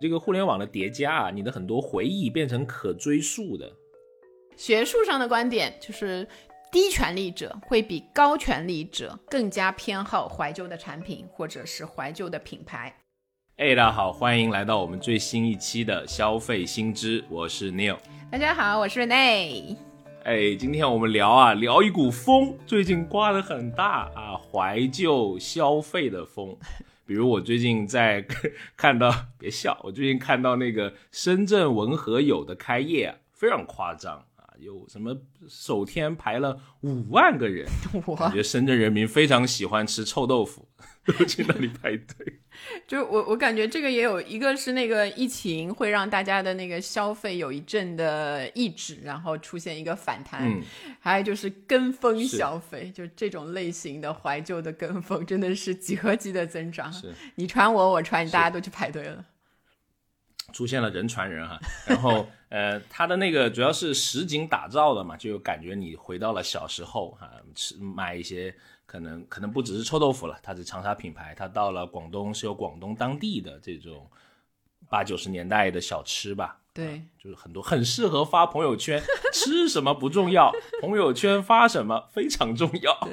[0.00, 3.70] 这个互联网的叠加啊，你的很多回忆变成可追溯的。
[4.56, 6.26] 学术上的观点就是，
[6.72, 12.96] 低权力者会比高权力者更加偏好怀旧的产品或者是怀旧的品牌。
[13.56, 17.98] 哎，大家好，欢迎来到我们最新一期的消费新知，我是 Neil。
[18.30, 19.76] 大家好，我是 Renee。
[20.24, 26.56] 哎，今天我们聊啊，聊一股风，最近刮得很大啊，怀旧消费的风。
[27.10, 28.24] 比如我最近在
[28.78, 34.24] 看到， 别笑，我最近看到那个深圳文和友的开业，非常夸张，
[34.60, 35.16] 有什么
[35.48, 37.66] 首天排了五万个人，
[38.06, 40.68] 我感觉深圳人民非常喜欢吃臭豆腐，
[41.06, 42.40] 都去那里排队。
[42.86, 50.60] 就我我感觉这个也有一个是那个疫情会让大家的那个消费有一阵的抑制，然后出现一个反弹，嗯，
[50.98, 56.92] 还有就是跟风消费，就这种类型的怀旧的跟风真的是几何级的增长。
[56.92, 59.24] 是你传我，我传你，大家都去排队了。
[60.52, 68.54] 出现了人传人哈， 然后呃，它的那个主要是实景打造的嘛，就感觉你回到了小时候哈，吃买一些
[68.86, 74.08] 可能可能不只是臭豆腐了，它是长沙品牌，它到了广东是有广东当地的这种
[74.88, 79.00] 八九十年代的小吃吧，对，就是很多很适合发朋友圈，
[79.32, 80.50] 吃什么不重要，
[80.82, 83.08] 朋友圈发什么非常重要。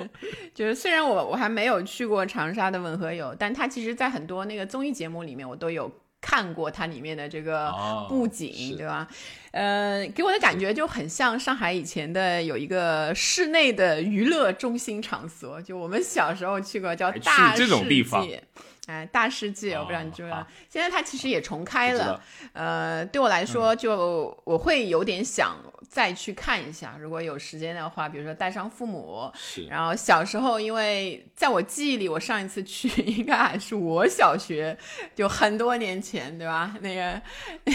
[0.55, 9.07] 就是虽然我我还没有去过长沙的文和友，但它其实在很多那个综艺节目里面，我都有看过它里面的这个哦布景，是对吧？
[9.51, 18.43] 呃，给我的感觉就很像上海以前的有一个室内的娱乐中心场所，就我们小时候去过，叫大世这种地方界。
[18.87, 20.47] 哎，大世界，我不知道你知不知道哦？
[20.69, 22.21] 现在它其实也重开了
[22.53, 25.57] 呃，对我来说就，我会有点想
[25.87, 34.77] 再去看一下，如果有时间的话，比如说带上父母，是然后小时候，因为在我记忆里，我上一次去 应该还是我小学，
[35.15, 36.75] 就很多年前，对吧？
[36.81, 37.21] 那个，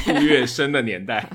[0.05, 1.27] 杜月笙的年代，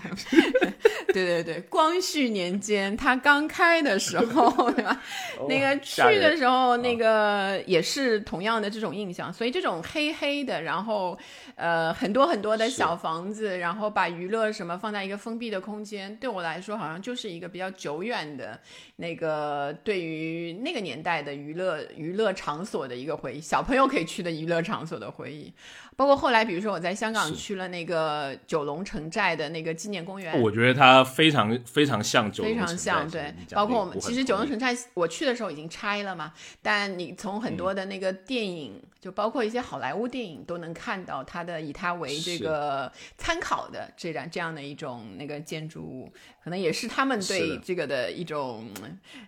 [1.14, 5.02] 对对对，光绪年间它刚开的时候，对吧？
[5.48, 11.18] 那个去的时候，那个也是同样的这种印象，所以这种黑黑的，然后
[11.56, 18.60] 呃很多很多的小房子，然后把娱乐什么放在一个封闭的空间，对我来说好像就是一个比较久远的
[18.96, 25.54] 那个对于那个年代的娱乐娱乐场所的一个回忆，小朋友可以去的娱乐场所的回忆。
[25.96, 37.58] 包括后来，比如说我在香港去了那个九龙城寨的那个纪念公园，我觉得它非常非常像九龙非常城寨像，对包括我们其实九龙城寨，我去的时候已经拆了嘛，但你从很嗯。
[37.58, 46.14] 多的那个电影，就包括一些好莱坞电影，都能看到它的以它为这个参考的这样这样的一种那个建筑物，
[46.48, 48.66] 可能也是他们对这个的一种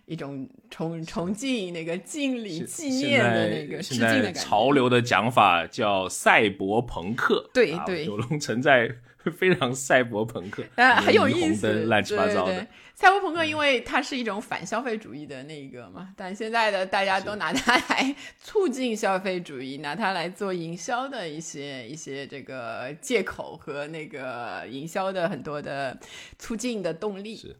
[0.06, 4.40] 一种崇崇敬那个敬礼纪念的那个致敬的感觉。
[4.40, 7.78] 潮流的讲法叫赛博朋克，啊对。
[7.84, 8.88] 对九龙城寨
[9.36, 12.66] 非常赛博朋克，呃，很有意思，灯乱七八糟的。
[12.94, 25.98] 赛博朋克因为它是一种反消费主义的那个嘛，但现在的大家都拿它来促进消费主义，拿它来做营销的一些一些这个借口和那个营销的很多的
[26.38, 27.36] 促进的动力。
[27.36, 27.56] 是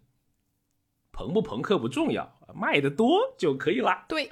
[1.13, 4.05] 朋不朋克不重要，卖的多就可以啦。
[4.09, 4.31] 对，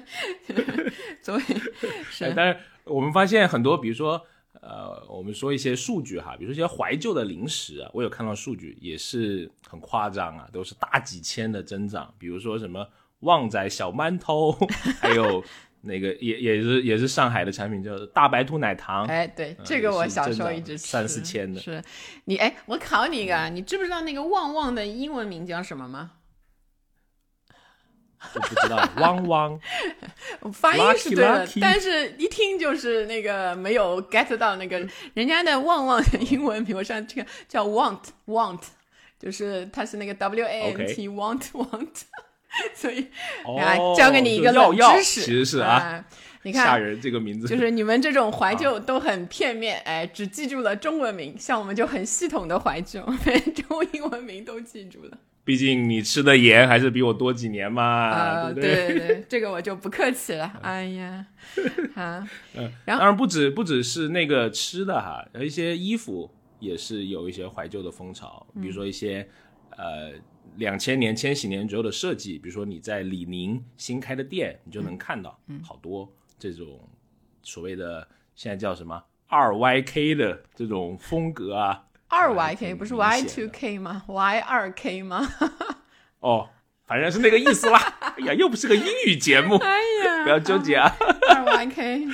[1.20, 1.42] 所以
[1.82, 4.24] 哎是但是我们发现很多，比如说，
[4.68, 12.12] 呃，我们说一些数据哈，比如说一些怀旧的零食啊，我有看到数据也是很夸张啊，都是大几千的增长。
[12.18, 12.88] 比如说什么
[13.20, 14.50] 旺仔小馒头，
[15.00, 15.42] 还有
[15.82, 19.06] 那个也也是也是上海的产品，叫大白兔奶糖。
[19.06, 21.80] 哎，对，呃这个我小时候一直吃三四千的是
[22.24, 26.10] 你哎，我考你一个啊，你知不知道那个旺旺的英文名叫什么吗？
[28.34, 29.60] 我不知道，汪 汪，
[30.40, 34.78] 我发音是对的但是一听就是那个没有 get 到那个
[35.14, 38.60] 人家的旺旺的英文，比如像这个叫 want want，
[39.18, 41.88] 就是它是那个 W A N T want want，
[42.74, 43.08] 所以
[43.58, 46.04] 啊哦，教给你一个冷知识，其实是啊，啊，
[46.42, 46.66] 你看。
[46.66, 55.18] 吓人这个名字，就是你们这种怀 旧都很片面，哎，只记住了中文名，像我们就很系统的怀旧，连中英文名都记住了。
[55.46, 60.44] 毕竟你吃的盐还是比我多几年嘛，呃，对不对对对，这个我就不客气了。
[60.60, 61.24] 哎呀，
[61.94, 62.28] 啊，
[62.84, 66.28] 然后当然不止不只是那个吃的哈，有一些衣服
[66.58, 69.26] 也是有一些怀旧的风潮，比如说一些、
[69.70, 70.12] 呃
[70.56, 76.80] 两千年、千禧年左右的设计，比如说你在李宁新开的店，你就能看到好多这种
[77.42, 81.84] 所谓的现在叫什么二 YK 的这种风格啊。
[82.08, 85.28] 二还 Y K 不是 Y 显 two 的 K 吗？Y 二 K 吗？
[86.20, 86.48] 哦，
[86.86, 87.78] 反正是那个意思啦。
[88.00, 90.94] 哎呀，又不是个英语节目，哎呀，不要纠结啊。
[91.28, 92.06] 二 Y K，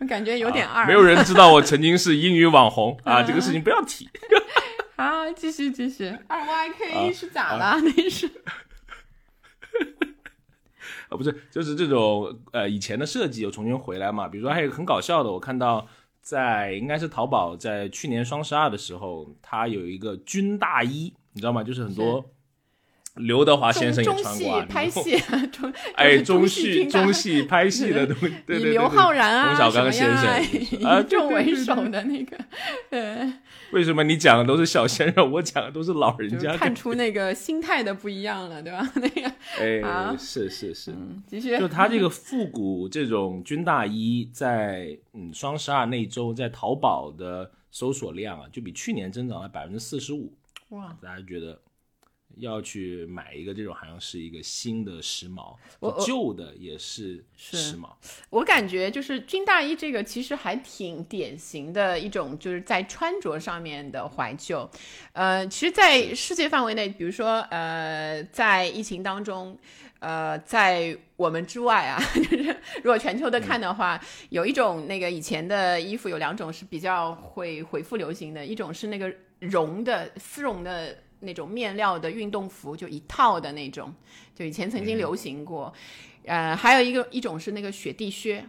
[0.00, 0.86] 我感觉有点二。
[0.86, 4.08] 没有人知道我曾经是英语网红 啊，这个事情不要提。
[4.96, 6.14] 好，继续继续。
[6.26, 7.80] 二 Y K 是咋了？
[7.80, 8.26] 那是。
[11.08, 14.28] 啊，不是，就是这种呃，以前的设计又重新回来嘛。
[14.28, 15.86] 比如说，还有很搞笑的，我看到
[16.28, 21.64] 在应该是淘宝，在去年双十二的时候，它有一个军大衣，你知道吗？
[21.64, 22.22] 就是很多
[23.18, 25.18] 刘德华先生也穿过，拍戏，
[25.52, 32.36] 中哎，中戏中戏拍戏的东西， 以刘浩然啊、冯小刚先生啊，众为首的那个，
[32.90, 33.32] 对。
[33.72, 36.56] 为什么你讲的都是小鲜肉，我讲的都是老人家？
[36.56, 38.80] 看出那个心态的不一样了，对吧？
[38.94, 39.30] 那个，
[39.60, 40.94] 哎，是是是，
[41.26, 41.58] 继续。
[41.58, 50.32] 就他这个复古这种军大衣，在嗯双十二那周，在淘宝的搜索量啊，就比去年增长了百分之四十五。
[50.70, 51.60] 哇，大家觉得？
[52.38, 55.56] 要去买一个这种，好像是一个新的时髦，
[56.04, 57.88] 旧的也是时髦。
[58.30, 64.68] 我感觉就是军大衣这个，其实还挺典型的一种，就是在穿着上面的怀旧。
[65.12, 69.58] 呃，其实，在世界范围内，比如说，呃，在疫情当中，
[69.98, 74.00] 呃，在我们之外啊， 就是如果全球的看的话，
[74.30, 80.96] 有一种那个以前的衣服，有两种是比较会回复流行的，一种是那个绒的丝绒的。
[81.20, 83.92] 那种面料的运动服，就一套的那种，
[84.34, 85.72] 就以前曾经流行过。
[86.24, 88.44] 呃，还有一个一种是那个雪地靴，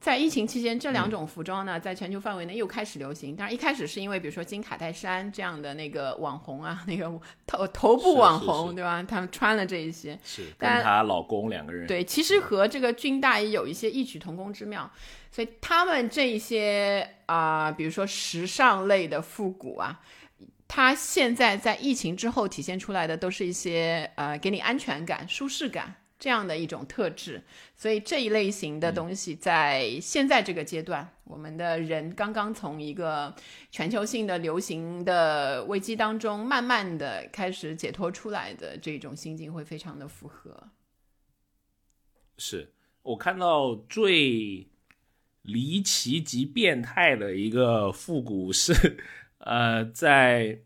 [0.00, 3.36] 在疫情期间，这两种服装呢，在全球范围内又开始流行。
[3.36, 7.04] 当然，一开始是因为比如说金卡戴珊这样的那个网红啊， 那个
[7.46, 9.02] 头头部网红，对吧？
[9.02, 11.86] 他们穿了这一些，是跟她老公两个人。
[11.86, 14.90] 对，其实和这个军大衣有一些异曲同工之妙。
[15.30, 20.00] 所以他们这一些啊，比如说时尚类的复古啊。
[20.68, 27.42] 它现在在疫情之后体现出来的都是一些呃，给你安全感、舒适感这样的一种特质，
[27.74, 33.34] 所以这一类型的东西在现在这个阶段，我们的人刚刚从一个
[33.70, 40.68] 全球性的流行的危机当中慢慢的开始解脱出来的这种心境会非常的符合。
[42.36, 44.68] 是我看到最
[45.42, 48.98] 离奇及变态的一个复古是。
[49.38, 50.58] 呃，在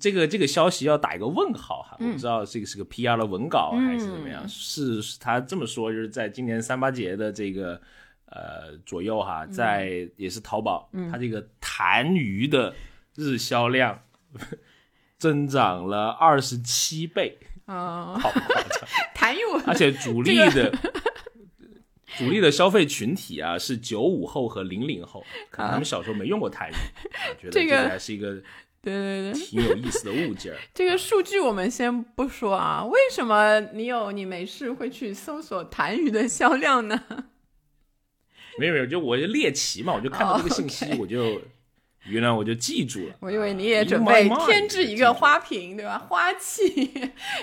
[0.00, 4.46] 这个这个消息要打一个问号哈，我不知道这个是个 PR 的文稿还是怎么样。
[4.48, 7.80] 是他这么说，就是在今年三八节的这个
[8.26, 12.74] 呃左右哈，在也是淘宝，它这个痰盂的
[13.14, 14.00] 日销量
[15.18, 18.88] 增长了二十七倍啊，好夸张！
[19.66, 20.72] 而且主力的。
[22.18, 26.72] 主力的消费群体啊，是九五后和零零后，可能他们小时候没用过泰语，
[27.40, 28.34] 觉得这个还是一个
[28.82, 30.58] 对对对挺有意思的物件儿。
[30.74, 37.00] 这个数据我们先不说啊，为什么你有你没事会去搜索痰盂的销量呢？
[38.58, 41.40] 没有没有，就我就猎奇嘛，我就看到这个信息，我就。
[42.08, 43.14] 于呢，我就记住了。
[43.20, 45.98] 我以为你也准备添置一个花瓶，对吧？
[45.98, 46.90] 花器，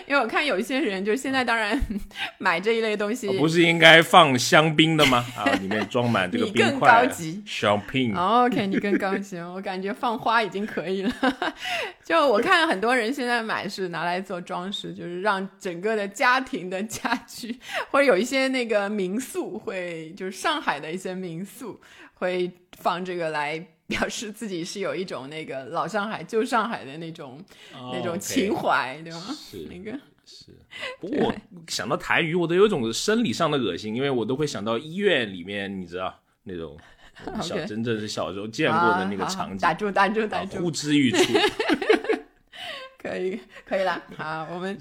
[0.07, 1.79] 因为我看有一些人，就是现在当然
[2.37, 5.25] 买这一类东西，不是应该放香槟的吗？
[5.37, 7.05] 啊，里面装满这个 冰块。
[7.05, 8.17] 高级，shopping。
[8.17, 9.37] OK，你更高级。
[9.37, 11.11] 我感觉放花已经可以了。
[12.03, 17.59] 就我看很多人现在买是拿来做装饰，就是让整个的家庭的家居，
[17.91, 21.79] 或者有一些那个民宿会，就是上海的一些民宿
[22.15, 23.65] 会放这个来。
[23.87, 27.39] 表示自己是有一种那个老上海、旧上海的那种
[27.93, 29.21] 那种情怀，对吗？
[29.31, 29.91] 是那个
[30.25, 30.47] 是。
[30.99, 31.35] 不过我
[31.67, 36.75] 想到台语，我都有一种生理上的恶心，因为我都会想到医院里面，你知道那种
[37.41, 39.57] 小真正是小时候见过的那个场景。
[39.59, 41.33] 打住打住打住，呼之欲出。
[42.97, 44.75] 可以可以了，好，我们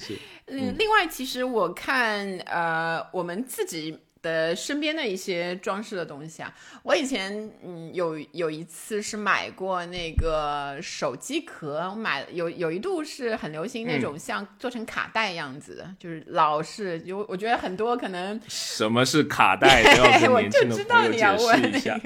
[0.46, 3.98] 嗯，另外其实我看呃，我们自己。
[4.24, 6.50] 的身边的一些装饰的东西啊，
[6.82, 19.82] 我以前嗯有有一次是买过那个手机壳，我买有有一度是很流行那种像做成卡带样子的，就是老式，有我觉得很多可能什么是卡带，
[20.32, 22.00] 我就知道你要问那个，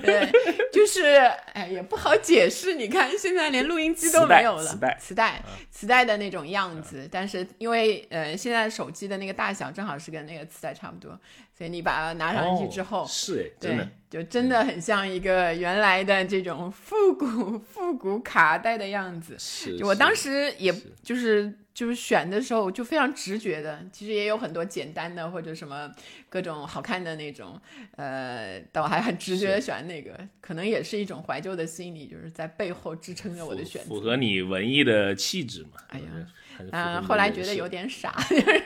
[0.00, 0.28] 对，
[0.72, 1.14] 就是
[1.52, 5.42] 哎也不好解释，你看现在连录音机都没有了，磁带磁带。
[5.70, 11.18] 磁带的那种样子，但是因为呃现在手机的那个大小正好是跟那个磁带差不多。
[11.60, 19.36] 所以你把它拿上去之后，是真的，就真的很像一个原来的这种复古复古卡带的样子。
[19.38, 25.92] 是，我当时也就是就是选的时候就非常直觉的，其实也有很多简单的或者什么
[26.30, 27.60] 各种好看的那种，
[27.96, 33.88] 呃，但我还很直觉的选那个，可能也是一种怀旧的心理，就是在背后支撑着我的选择。
[33.90, 35.72] 符合你文艺的气质嘛？
[35.88, 36.06] 哎呀，
[36.72, 38.62] 嗯，后来觉得有点傻， 就是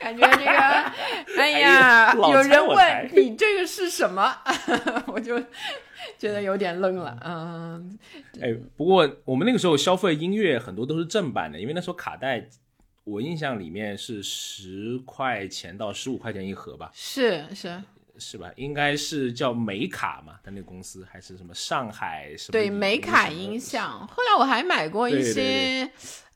[0.00, 0.52] 感觉这个，
[1.38, 4.36] 哎呀，有人问 你这个是什么，
[5.08, 5.42] 我就。
[6.16, 7.98] 觉得有点愣了，嗯，
[8.40, 12.48] 哎，不过我们那个时候消费音乐很多都是正版的，因为那时候卡带，
[13.04, 17.80] 我印象里面是十块钱到十五块钱一盒吧，是是
[18.18, 18.50] 是吧？
[18.56, 22.52] 应该是叫美卡嘛，他那个公司还是什么上海什么？
[22.52, 23.88] 对，美卡音像。
[24.08, 25.88] 后来我还买过一些，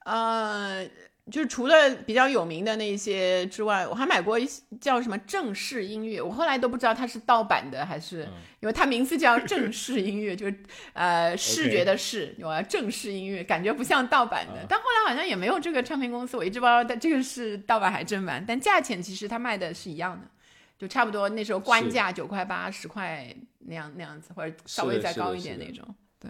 [0.04, 0.88] 呃。
[1.30, 4.46] 就是除了比较有名的那些之外，我还买过一
[4.80, 8.28] 叫什么正式音乐，我后来都不知道它是盗版的还是，
[8.58, 10.58] 因为它名字叫正式音乐，就是
[10.94, 14.66] 呃视觉的视，我要正式音乐，感觉不像盗版的。
[14.68, 20.26] 但后来好像也没有这个唱片公司，我一直不知道这个是盗版还是正版，但价钱其实它卖的是一样的，
[20.76, 26.28] 就差不多那时候官价九块八十块那样那样子，或者稍微再高一点那种，对。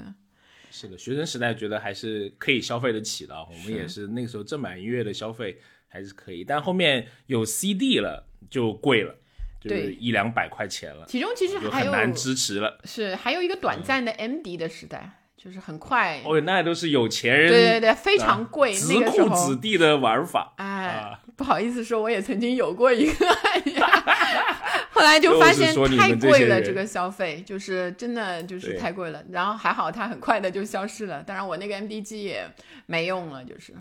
[0.74, 3.34] 是的，学生时代觉得还是可以消费得起的。
[3.34, 9.14] 我们也是那个时候正版音乐的消费还是可以，但后面有 CD 了就贵了，
[9.60, 11.04] 就是一两百块钱了。
[11.06, 12.80] 其中其实还有很难支持了。
[12.84, 16.22] 是还有一个短暂的 MD 的时代，就是很快。
[16.24, 17.52] 哦，那都是有钱人。
[17.52, 18.72] 对对对，非常贵。
[18.72, 20.54] 子库子弟的玩法。
[20.56, 23.26] 哎，不好意思说，我也曾经有过一个。
[24.92, 29.24] 后来就发现太贵了，这个消费就是真的就是太贵了。
[29.30, 31.22] 然后还好它很快的就消失了。
[31.22, 32.46] 当然我那个 MD 机也
[32.84, 33.72] 没用了，就是。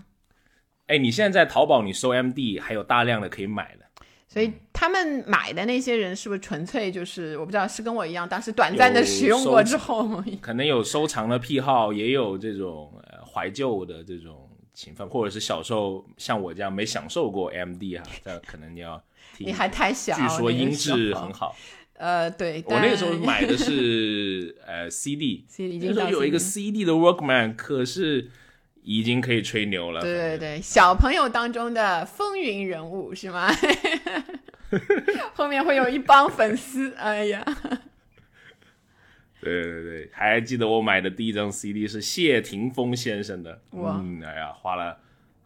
[0.87, 3.85] 哎，你现在在淘宝你搜 MD 还有大量的可以买的。
[4.25, 12.89] 所以他们买的那些人是不是纯粹就是我不知道是跟我一样，当时短暂的使用过之后，可能有收藏的癖好，也有这种
[13.33, 19.03] 怀旧的这种情分，或者是小时候像我这样没享受过 MD 哈，这可能你要。
[19.39, 21.55] 你还太小，据说音质很好。
[21.93, 28.31] 呃，对，我那个时候买的是 呃 CD，CD 那时候有一个 CD 的 Workman，可是
[28.81, 30.01] 已经可以吹牛了。
[30.01, 33.49] 对对对，小朋友当中的风云人物是吗？
[35.35, 37.45] 后面会有一帮粉丝，哎呀。
[39.39, 44.97] 对对对，还记得我买的第一张 CD 是谢霆锋先生的，嗯，哎呀，花了。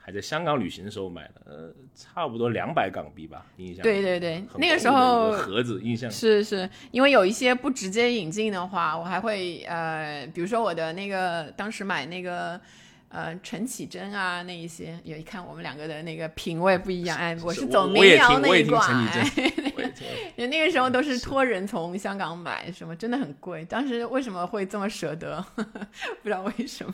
[0.06, 3.82] 还在香港旅行的时候买的，呃，差不多两百港币吧，印象。
[3.82, 12.62] 对对对，那个时候盒子印象是是，因为有一些不直接引进的话，我还会呃，比如说我的那个当时买那个。
[13.08, 18.86] 呃，陈绮贞啊，那一些，有一看我们两个的那个品味不一样，哎，我是走民谣那一挂，
[20.36, 23.64] 那那个时候都是托人从香港买，什么真的很贵。
[23.66, 25.44] 当时为什么会这么舍得？
[25.56, 26.94] 不知道为什么。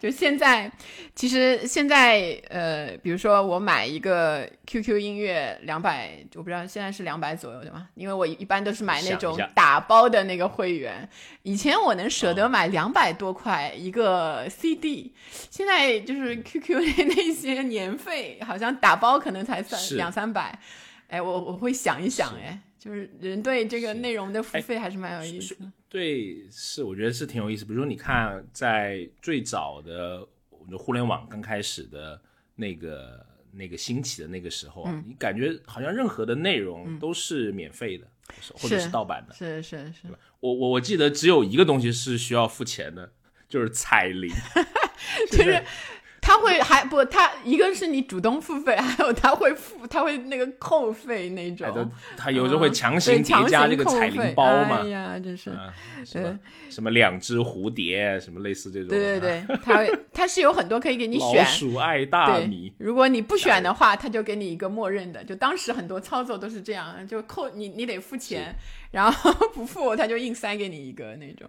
[0.00, 0.70] 就现在，
[1.14, 11.08] 其实现在，呃，比如说我买一个 QQ 音乐两百，我不知道现在是两百左右的嘛，因为我一般都是买那种打包的那个会员。
[11.42, 15.12] 以前我能舍得买两百多块一个 CD。
[15.50, 20.58] 现在就是 QQ 的那些年费，好像打包可能才三两三百，
[21.12, 25.70] 哎，我我会想一想，哎，就是人对这个内容的付费还是蛮有意思的。
[25.86, 27.66] 对，是我觉得是挺有意思。
[27.66, 32.18] 比如说，你看在最早的我们互联网刚开始的
[32.54, 38.06] 那个那个兴起的那个时候，你感觉好像任何的内容都是免费的，
[38.54, 39.34] 或者是盗版的。
[39.34, 40.08] 是是是。
[40.40, 43.12] 我我我记得只有一个东西是需要付钱的，
[43.50, 44.30] 就是彩铃。
[45.30, 45.62] 就是
[46.32, 55.52] 他会还不他一个是你主动付费，还有他会付他会那个扣费那种，他有时候会强行叠加这个彩铃包嘛，哎呀，真是，
[56.10, 56.34] 对，
[56.70, 68.56] 什么两只蝴蝶，什么类似这种，对对对，他他 是有很多可以给你选，老鼠爱大米，如果你不选的话，他就给你一个默认的，就当时很多操作都是这样，就扣你你得付钱，
[68.90, 71.46] 然后不付他就硬塞给你一个那种。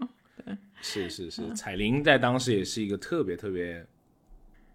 [0.82, 3.86] 是是是，彩铃在当时也是一个特别特别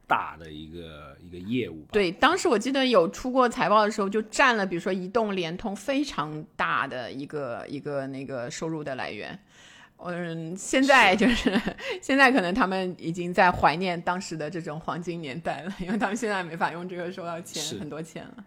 [0.09, 1.87] 大的一个一个业务。
[1.93, 9.39] 对，当时我记得有出过财报的时候，就占了比如说移动、联通非常大的一个一个那个收入的来源。
[9.99, 11.61] 嗯，现在就是
[12.01, 18.45] 现在可能他们已经在怀念当时的这种黄金年代了，因为他们现在没法用这个收到钱很多钱了。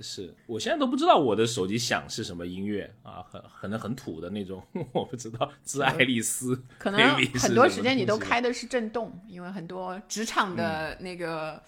[0.00, 4.62] 是我现在都不知道我的手机响是什么音乐啊，很可能很土的那种，
[4.92, 5.50] 我不知道。
[5.64, 11.60] 致爱丽丝，可能很多时间你都开的是震动，因为很多职场的那个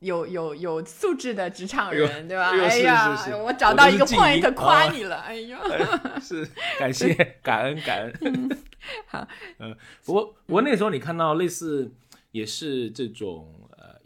[0.00, 2.50] 有有有素质的职场人，对吧？
[2.60, 5.58] 哎呀，我找到一个 point 夸你了，哎呀，
[6.20, 6.46] 是
[6.78, 8.58] 感谢感恩感恩。
[9.06, 9.26] 好，
[9.58, 11.90] 嗯，不过不过那时候你看到类似
[12.32, 13.54] 也是这种。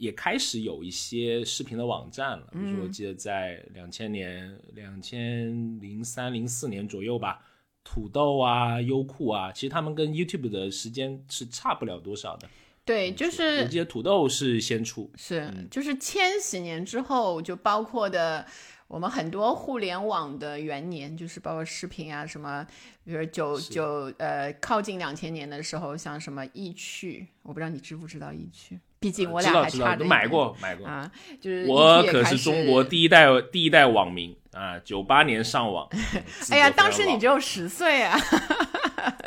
[0.03, 2.75] 也开始有一些视频的网站了，比如嗯。
[2.75, 7.41] 说我记得在两千年、两千零三、零四年左右吧，
[7.85, 12.49] 土豆啊、优酷啊，其实他们跟 YouTube 的时间是差不了多少的。
[12.85, 18.45] 对，就是我记得土豆是先出，是，就是千禧年之后，就包括的
[18.89, 22.67] 我们很多互联网的元年，就是包括视频啊什么，
[23.05, 23.73] 比如九是。
[23.73, 30.87] 九呃靠近两千年的时候，像什么易趣，我不知道你知不知道易趣，毕竟我俩还差着买过买过。
[30.87, 35.89] 啊，就是我可是中国第一代第一代网民啊，九八年上网。
[36.51, 38.17] 哎呀，当时你只有十岁啊，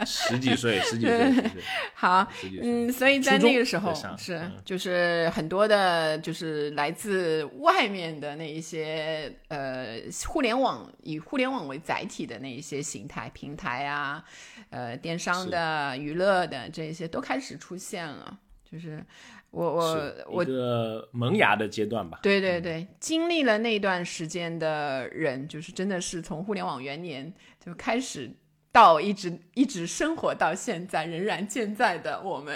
[0.05, 1.51] 十几岁，十几岁，
[1.94, 2.25] 好。
[2.62, 14.24] 嗯，所以在那个时候是嗯就是很多的，就是来自外面的那一些呃互联网以互联网为载体的那一些形态平台啊，
[14.70, 18.39] 呃电商的、娱乐的这些都开始出现了。
[18.72, 19.01] 就是
[19.55, 22.19] 我我我一个萌芽的阶段吧。
[22.21, 27.33] 对对对，经历了那段时间的人，就是真的是从互联网元年
[27.65, 28.29] 就开始
[28.74, 32.53] 到一直一直生活到现在，仍然健在的我们，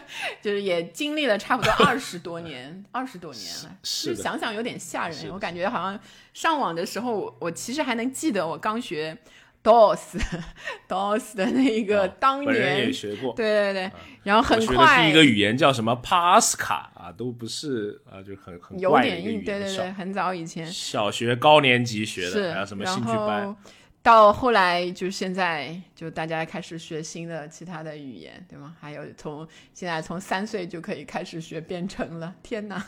[0.42, 3.78] 就是也经历了差不多 二十多年，二十多年了。
[3.82, 5.98] 就想想有点吓人，我感觉好像
[6.34, 9.16] 上网的时候，我我其实还能记得我刚学
[9.62, 10.20] DOS
[10.88, 13.32] DOS 的那一个哦当年也，学过。
[13.34, 13.92] 对对对，
[14.24, 19.44] 然后我学的很快第一个语言叫什么 Pascal 啊，都不是啊，就很很有点硬。
[19.44, 20.66] 对对对，很早以前。
[20.66, 23.56] 小学高年级学，的，还有什么兴趣班后？
[24.02, 28.74] 到后来就现在，就大家开始学新的其他的语言，对吗？
[28.80, 32.84] 还有从现在从三岁就可以开始学编程了，天哪！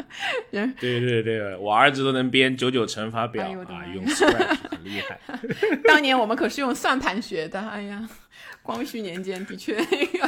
[0.52, 5.18] 对对对，我儿子都能编九九乘法表啊，用 Scratch 很厉害。
[5.88, 8.06] 当年我们可是用算盘学的，哎呀，
[8.62, 9.76] 光绪年间的确，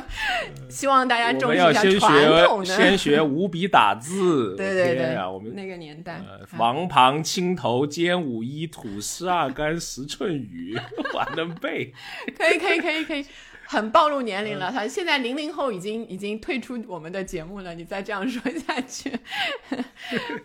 [0.69, 2.99] 希望大家我重视一下传统学先。
[2.99, 4.57] 学五笔打字。
[4.59, 6.21] 对对对啊，我们那个年代，
[6.59, 10.77] 王旁青头兼五一土十二干十寸雨，
[11.15, 11.93] 我还能背。
[12.37, 13.25] 可以可以可以可以，
[13.67, 14.73] 很暴露年龄了。
[14.73, 19.13] 他现在零零后已经已经退出我们的节目了，你再这样说下去，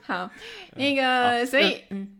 [0.01, 0.29] 好，
[0.75, 2.13] 那个所以嗯。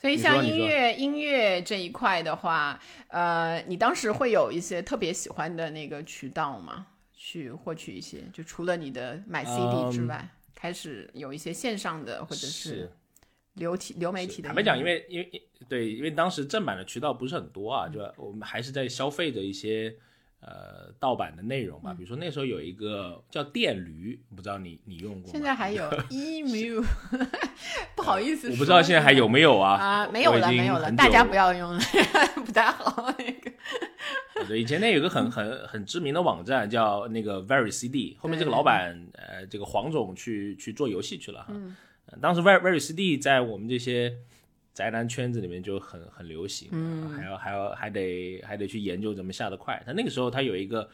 [0.00, 6.86] 所以像音乐音乐这一块的话，呃，你当时会有一些特别喜欢的那个渠道吗？
[7.20, 12.92] 去获取一些，就除了你的买 CD 之嗯外，开始有一些线上的或者是是
[13.54, 14.48] 流体流媒体的。
[14.48, 19.94] 坦白讲，因为因为对，因为当时正版的渠道不是很多啊，就我们还是在消费着一些
[20.40, 21.92] 呃盗版的内容吧。
[21.94, 25.28] 比如说那时候有一个叫电驴，不知道你你用过吗？
[25.32, 26.84] 现在还有 emu，
[27.96, 29.74] 不好意思说，我不知道现在还有没有啊？
[29.74, 31.80] 啊，没有了，没有了，大家不要用了，
[32.44, 33.14] 不太好。
[33.18, 33.50] 那个
[34.46, 41.46] 对，以前那有个很很很知名的网站叫那个 Very CD，后面这个老板呃，这个黄总去去做游戏去了哈。
[41.50, 41.76] 嗯
[42.10, 44.14] 呃当时 Very Very CD 在我们这些
[44.78, 47.10] 宅男圈子里面就很很流行，嗯。
[47.10, 49.82] 还要还要还得还得去研究怎么下得快。
[49.84, 50.88] 他那个时候他有一个，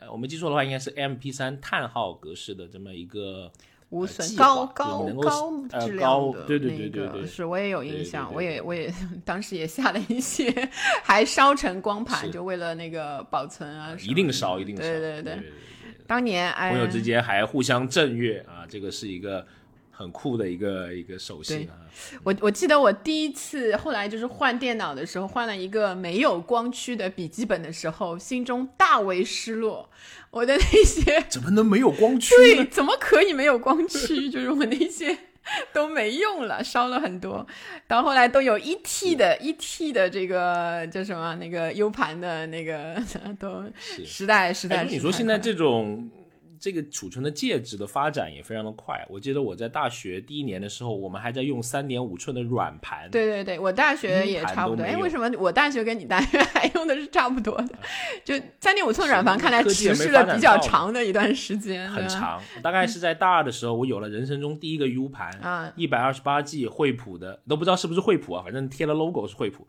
[0.00, 3.48] 呃，我没记错的话，应该是 MP 三叹号格式的这么一个
[3.90, 7.26] 无损计高高高呃质高量的，对对那个对对对。
[7.26, 8.92] 是我也有印象，对我也我也
[9.24, 10.50] 当时也下了一些，
[11.04, 15.52] 还烧成光盘，就为了那个保存啊一定烧一定烧，对对对对，
[16.08, 19.46] 当年哎，朋友之间还互相赠阅啊，这个是一个
[19.98, 21.74] 很酷的一个一个手信啊。
[22.22, 29.90] 我我记得我第一次后来就是换电脑的时候，换了一个没有光驱的笔记本的时候，心中大为失落。
[30.30, 34.28] 我的那些 怎么能没有光驱对，怎么可以没有光驱？
[34.30, 35.18] 就是我那些
[35.72, 37.44] 都没用了，烧了很多。
[37.88, 43.02] 到后来都有一 T 的一 T 的这个叫什么那个 U 盘的那个
[43.40, 44.84] 都是时代时代。
[44.84, 46.08] 你说现在这种
[46.60, 49.04] 这个储存的介质的发展也非常的快。
[49.08, 53.10] 我记得我在大学第一年的时候，我们还在用三点五寸的软盘。
[53.10, 54.82] 对对对，我大学也差不多。
[54.82, 57.78] 哎，为什么我大学跟你大学 还用的是差不多的？
[58.24, 69.66] 就三点五寸软盘，看来持续了比较长的一段时间，很长，大概是在大二的时候，我有了人生中第一个 U 盘啊，一百二十八 G 惠普的，都不知道是不是惠普啊，反正贴了 logo 是惠普，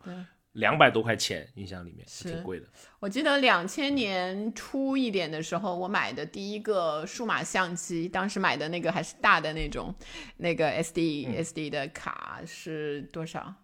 [0.52, 2.66] 两百多块钱，印象里面是挺贵的。
[2.98, 9.94] 我记得两千年初一点的时候，我买的第一个数码相机，当时买的那个还是大的那种，
[10.36, 13.54] 那个 SD、SD 嗯的卡是多少？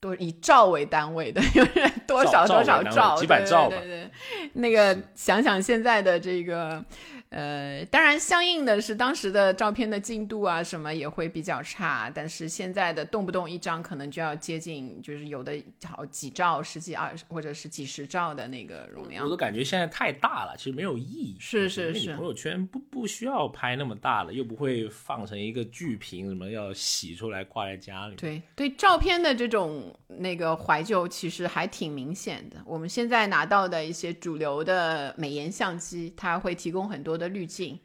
[0.00, 4.10] 多以兆为单位的，就是多少多少兆几百兆吧对对对，
[4.52, 6.84] 那个想想现在的这个
[7.30, 12.10] 呃，当然，相应的是当时的照片的进度啊，什么也会比较差。
[12.14, 15.52] 但是现在的动不动一张可能就要接近，就是有的
[15.84, 19.22] 好几兆、十几二十或者是几十兆的那个容量。
[19.26, 21.36] 我都感觉现在太大了，其实没有意义。
[21.38, 28.14] 是是是，朋友圈不不需要拍那么大了，又不会放成一个巨屏，什么要洗出来挂在家里。
[28.14, 32.56] 对对，照片的这种那个怀旧其实还挺明显的。
[32.64, 37.17] 我们现在拿到的一些主流的美颜相机，它会提供很多。
[37.18, 37.78] 的滤镜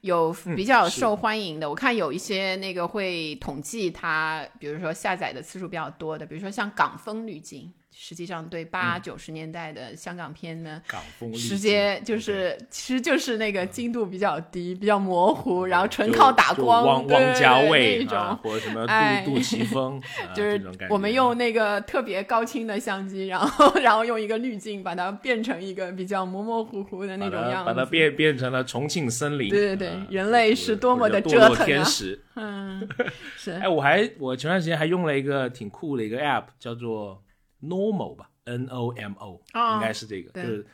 [0.00, 7.72] 有比较受欢迎的，我看有一些那个会统计它，比如说下载的次数比较多的，比如说像港风滤镜。
[8.00, 18.86] 实际上，对八九十年代的香港片呢，港风直接就是其实就是那个精度比较低，比较模糊，然后纯靠打光，汪汪家卫那种，或者什么
[19.24, 20.00] 杜杜琪峰，
[20.32, 29.50] 就是我们用那个特别高清的相机，然后然后用一个滤镜把它变成一个比较模模糊糊的那种样子，把它变变成了重庆森林。
[29.50, 32.22] 对对对，人类是多么的折腾天使。
[32.36, 32.88] 嗯，
[33.36, 33.50] 是。
[33.60, 37.20] 哎，我还我前段时间还用了一个挺酷的一个 app，叫做。
[37.62, 39.42] Normal 吧，N O M O，
[39.74, 40.66] 应该是这个，就是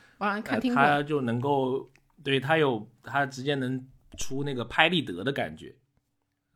[0.74, 1.90] 它就能够，
[2.22, 3.86] 对它有它直接能
[4.18, 5.74] 出那个拍立得的感觉，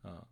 [0.03, 0.23] 嗯，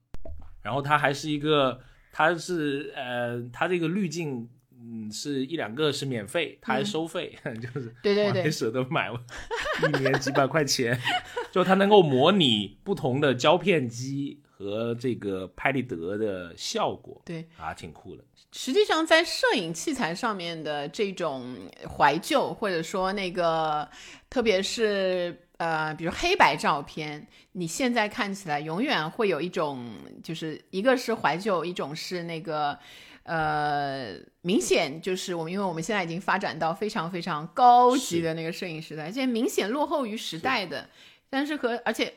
[0.61, 1.79] 然后它还是一个，
[2.11, 10.99] 它是呃，它这个滤镜，嗯，是一两个是免费，它还收费， 就是对对对，没舍得买，一年几百块钱，
[11.51, 14.41] 就它能够模拟不同的胶片机。
[14.59, 18.23] 和这个拍立得的效果，对啊，挺酷的。
[18.53, 21.55] 实际上，在摄影器材上面的这种
[21.87, 23.87] 怀旧，或者说那个，
[24.29, 29.89] 特别是呃，比如黑白照片，你现在看起来永远会有一种，
[30.23, 32.77] 就是一个是怀旧，一种是那个
[33.23, 40.89] 呃，明显就是我们，因为我们现在已经发展到非常非常高级的那个摄影时代，现在明显落后于时代的，
[41.29, 42.13] 但是和而且。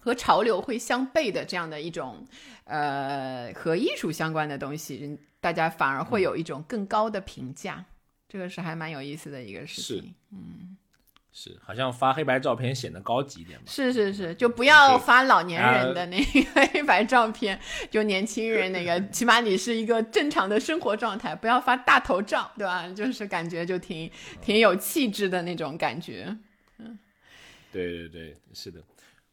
[0.00, 2.24] 和潮流会相悖的这样的一种，
[2.64, 7.84] 呃，和艺术相关的东西，大家反而会有一种更高的评价，
[8.28, 10.14] 这个是还蛮有意思的一个事情。
[10.32, 10.76] 嗯，
[11.32, 13.64] 是，好像发黑白照片显得高级一点嘛。
[13.66, 17.58] 是是是，就不要发老年人的那个 黑白照片，
[17.90, 22.88] 就年轻人那个，起码你是一个正常的生活状态，不要发大头照，对吧？
[22.88, 24.10] 就是感觉就挺
[24.42, 26.36] 挺有气质的那种感觉。
[26.78, 26.98] 嗯，
[27.70, 28.82] 对对对，是的。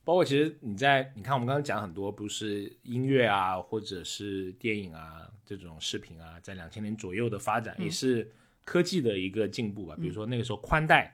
[0.05, 8.31] 包括其实你在你看我们刚刚讲很多不是音乐啊，或者是电影啊这种视频啊，在两千年左右的发展也是
[8.63, 9.95] 科技的一个进步吧。
[9.99, 11.13] 比如说那个时候宽带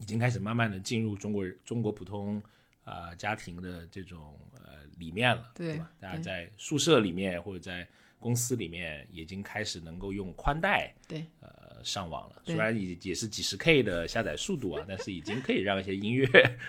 [0.00, 2.42] 已经开始慢慢的进入中国人中国普通
[2.84, 5.90] 啊家庭的这种呃里面了，对吧？
[6.00, 11.65] 大家在宿舍里面或者在公司里面已经开始能够用宽带对呃。
[11.82, 16.26] 上网了，虽然也也是几十 K 的下载速度啊， 但是已经可以让一些音乐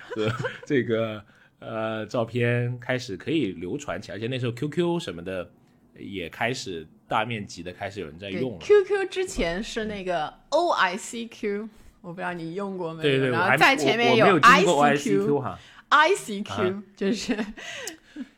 [0.09, 0.31] 和
[0.65, 1.23] 这个
[1.59, 5.49] 呃照片开始可以流传起来，而且那时候 QQ 什么的
[5.97, 8.59] 也开始大面积的开始有人在用了。
[8.59, 11.69] QQ 之前是那个 OICQ，
[12.01, 13.09] 我不知道你用过没有？
[13.09, 17.35] 对对，然后在前面有 ICQ 哈，ICQ 就是。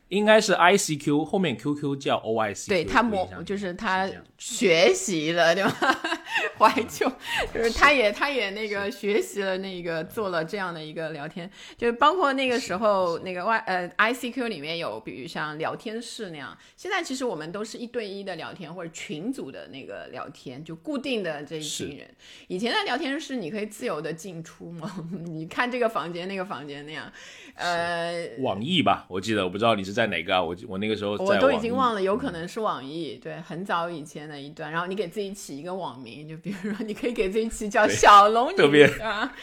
[0.10, 5.72] 应该是 ICQ 后面 QQ 叫 OIC，对他模就是他学习了对吧？
[6.58, 7.10] 怀旧
[7.54, 22.10] 就是他也他也那个学习了那个做了这样的一个聊天，就是包括那个时候那个 Y 呃 ICQ 里面有比如像聊天室那样，现在其实我们都是一对一的聊天或者群组的那个聊天，就固定的这一群人。
[22.48, 24.91] 以前的聊天室你可以自由的进出嘛，
[25.26, 27.12] 你看这个房间那个房间那样，
[27.54, 29.93] 呃，网易吧，我记得我不知道你是。
[29.98, 30.43] 在哪个啊？
[30.43, 34.71] 我我那个时候我都已经忘了，有可能是网易，对，很早以前的一段。
[34.71, 39.33] 然后你给自己起一个网名，就比如说你可以给自己起叫小龙女啊，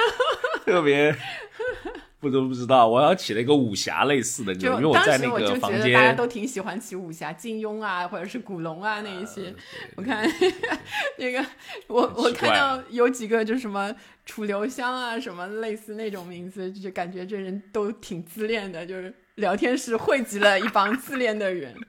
[0.64, 1.14] 特别
[2.20, 9.54] 不都不知道，我要起了一个武侠类似的，就因为我在那个房间，大家都挺喜欢起武侠，金庸啊，或者是古龙啊那一些。
[9.94, 10.28] 我看
[11.18, 11.44] 那个
[11.86, 13.94] 我我看到有几个就什么。
[14.28, 21.74] 楚留香啊，什么类似那种名字，就感觉这人都挺自恋的，就是聊天室汇集了一帮自恋的人。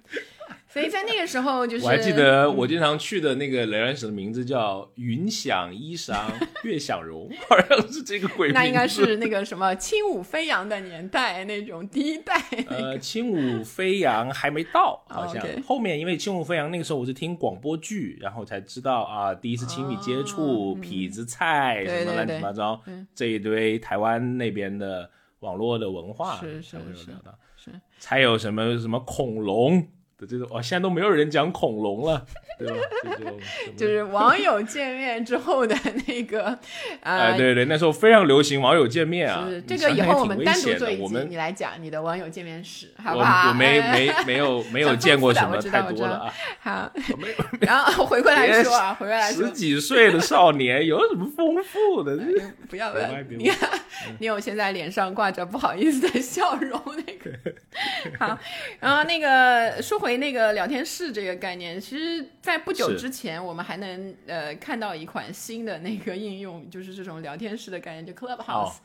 [0.72, 6.30] 所以在那个时候，就是我还记得我经常去的那个聊天室的名字叫“云想衣裳
[6.62, 8.54] 月想容”，好像是这个鬼名。
[8.54, 12.40] 那应该是那个什么轻舞飞扬的年代，那种第一代。
[12.70, 22.80] 呃，轻舞飞扬还没到，好像后面因为轻舞飞扬那个时候我是听广播剧，然后才知道啊，第一次亲密接触痞子蔡什么乱七八糟
[23.16, 25.10] 这一堆台湾那边的
[25.40, 27.16] 网络的文化，是是是，
[27.56, 29.88] 是才有什么什么恐龙。
[30.20, 32.26] 的这种，哦，现在都没有人讲恐龙了，
[32.58, 32.76] 对吧？
[33.78, 35.76] 就是网友见面之后的
[36.08, 36.46] 那个，
[37.02, 43.50] 啊， 呃，对对，那时候非常流行网友见面啊是，这个以后我们单独做一集，我们你来讲你的网友见面史，好我不好？
[43.50, 46.92] 我没哎没 没有没有见过什么太多了啊，好，
[47.62, 52.18] 然后回过来说啊，回过来说十，几岁的少年有什么丰富的？
[52.70, 53.70] 不要别了歪别，你看，
[54.20, 57.32] 你有现在脸上挂着不好意思的笑容，那个
[58.20, 58.38] 好。
[58.80, 68.78] 然后那个说回那个聊天室这个概念，其实，在不久之前，我们还能呃看到一款新的那个应用，就是这种聊天室的概念，就 Clubhouse。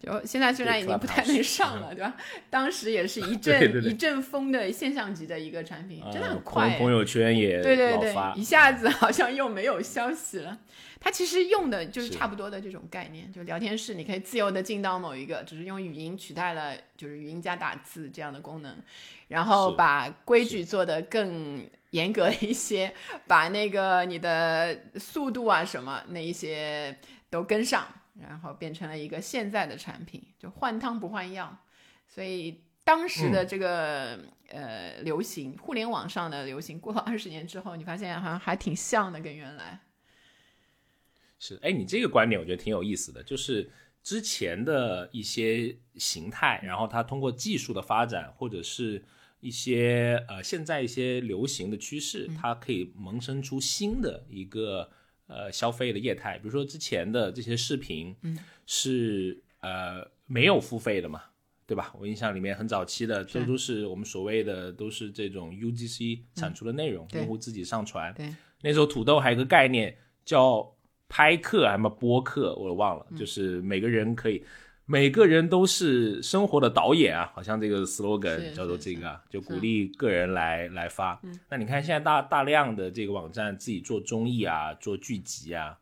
[0.00, 2.14] 就现在虽然已经不太能上了，对吧？
[2.50, 6.68] 当时也是一 阵一阵风的现象级的一个产品，真的呃很快。
[6.70, 10.58] 朋朋友圈也对对对，一下子好像又没有消息了。
[11.02, 12.14] 它其实用的就是是。
[12.14, 18.76] 差不多的这种概念，就聊天室，你可以自由的进到某一个，只是用语音取代了就是语音加打字这样的功能，
[19.28, 22.94] 然后把规矩做得更严格一些，
[23.26, 26.96] 把那个你的速度啊什么那一些
[27.28, 27.86] 都跟上，
[28.20, 31.58] 然后变成了一个现在的产品，就换汤不换药，
[32.08, 32.62] 所以。
[32.84, 39.78] 当时的这个、呃流行，互联网上的流行，过了二十年之后，你发现好像还挺像的，跟原来。
[41.44, 43.68] 是，哎，你这个观点我觉得挺有意思的，就是
[44.00, 49.04] 之前的一些形态，然后它通过技术的发展，或者是
[49.40, 54.88] 一些呃现在一些流行的趋势，它可以萌生出新的一个
[55.26, 56.38] 呃消费的业态。
[56.38, 61.24] 比如说之前的这些视频，嗯，是呃没有付费的嘛，
[61.66, 61.92] 对吧？
[61.98, 68.14] 我印象里面很早期的，这都是我们所谓的都是这种 UGC 产出的内容，对用户自己上传。
[68.14, 70.72] 对，那时候土豆还有个概念叫
[71.12, 74.42] 拍客，还什么播客，我忘了，嗯就是每个人可以，
[74.86, 81.20] 每个人都是生活的导演啊，好像这个 slogan 叫做这个啊，就鼓励个人来来发。
[81.50, 85.78] 那你看现在大大量的这个网站自己做综艺啊，做剧集啊，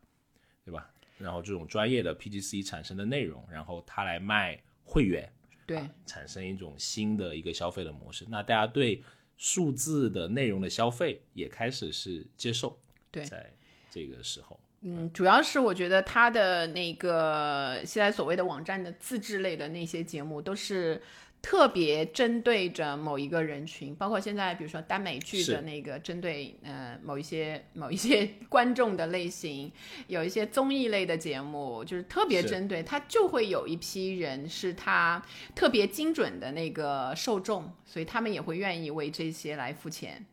[0.65, 0.85] 对吧？
[1.17, 5.31] 然后这种专业的 PGC 产生的内容，然后他来卖会员，
[5.65, 8.25] 对，产生一种新的一个消费的模式。
[8.27, 9.01] 那大家对
[9.37, 12.77] 数字的内容的消费也开始是接受，
[13.09, 13.49] 对在
[13.89, 20.99] 这个时候，嗯，主要是我觉得他的那个现在所谓的网站的自制类的那些节目，都是
[21.39, 29.71] 特别针对着某一个人群，包括现在比如说耽美剧的那个针对呃某一些某一些 观众的类型，
[30.07, 35.21] 有一些综艺类的节目，就是特别针对他，就会有一批人是他
[35.53, 40.25] 特别精准的那个受众，所以他们也会愿意为这些来付钱。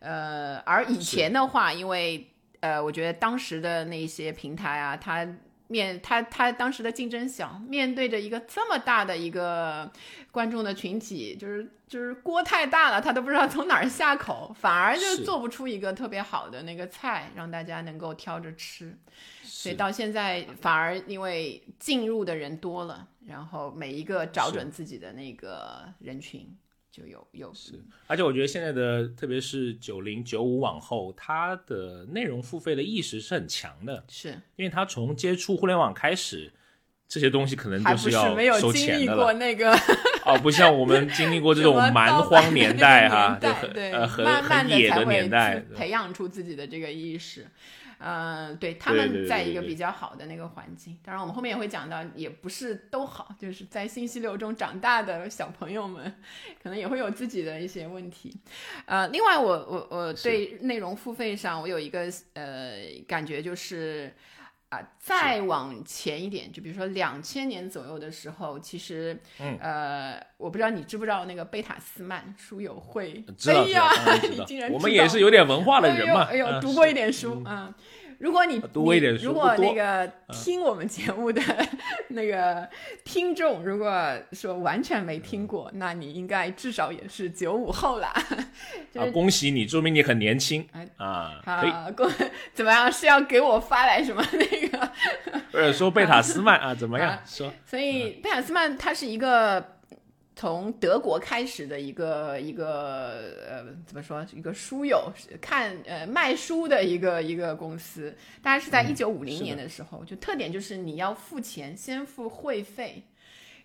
[0.00, 2.26] 呃，而以前的话，因为
[2.60, 5.26] 呃，我觉得当时的那些平台啊，它
[5.68, 9.90] 面它它当时的竞争小，面对着一个这么大的一个
[10.30, 18.96] 观众的群体，就是就是锅太大了，他都不知道从哪儿下口，反而就做不出一个特别好的那个菜，让大家能够挑着吃。
[19.42, 26.48] 所以到现在反而因为进入的人多了，然后每一个找准自己的那个人群，
[26.90, 27.52] 就有有
[28.06, 36.52] 而且我觉得现在的，特别是九零九五往后，它的内容付费的意识是很强的，是因为它从接触互联网开始，
[37.06, 39.32] 这些东西可能就是要没有收钱的了。
[39.34, 39.72] 那个
[40.24, 47.46] 哦，不像我们经历过这种 蛮荒年代哈，对，呃很很野的年代，培养出自己的这个意识。
[47.98, 56.14] 嗯、对他们在一个比较好的那个环境，当然我们后面也会讲到，也不是都好，就是在信息流中长大的小朋友们，
[56.62, 58.34] 可能也会有自己的一些问题。
[58.86, 64.12] 呃，另外我我我对内容付费上，我有一个呃感觉就是。
[64.70, 73.24] 啊，再往前一点，就比如说两千年左右的时候，其实，嗯呃，我不知道你知不知道那个贝塔斯曼书友会？
[73.48, 73.90] 哎呀
[74.30, 77.72] 你竟然，我们也是有点文化的人嘛，哎呦，哎呦嗯读过一点书，嗯。
[78.18, 78.60] 如果你
[79.22, 81.40] 如果那个听我们节目的
[82.10, 82.68] 那个
[83.04, 88.12] 听众，如果说完全没听过，那你应该至少也是九五后啦。
[88.92, 91.70] 就啊，恭喜你，说明你很年轻哎啊，可以。
[91.70, 92.10] 啊，过
[92.52, 92.90] 怎么样？
[92.90, 94.90] 是要给我发来什么那个？
[95.52, 97.22] 或者说贝塔斯曼啊，怎么样 啊？
[97.24, 99.64] 说所以贝塔斯曼他是一个
[100.38, 113.02] 从德国开始的一个一个呃怎么说一个书友看呃卖书的一个一个公司，大概是在一九五零年的时候，就特点就是你要付钱，先付会费。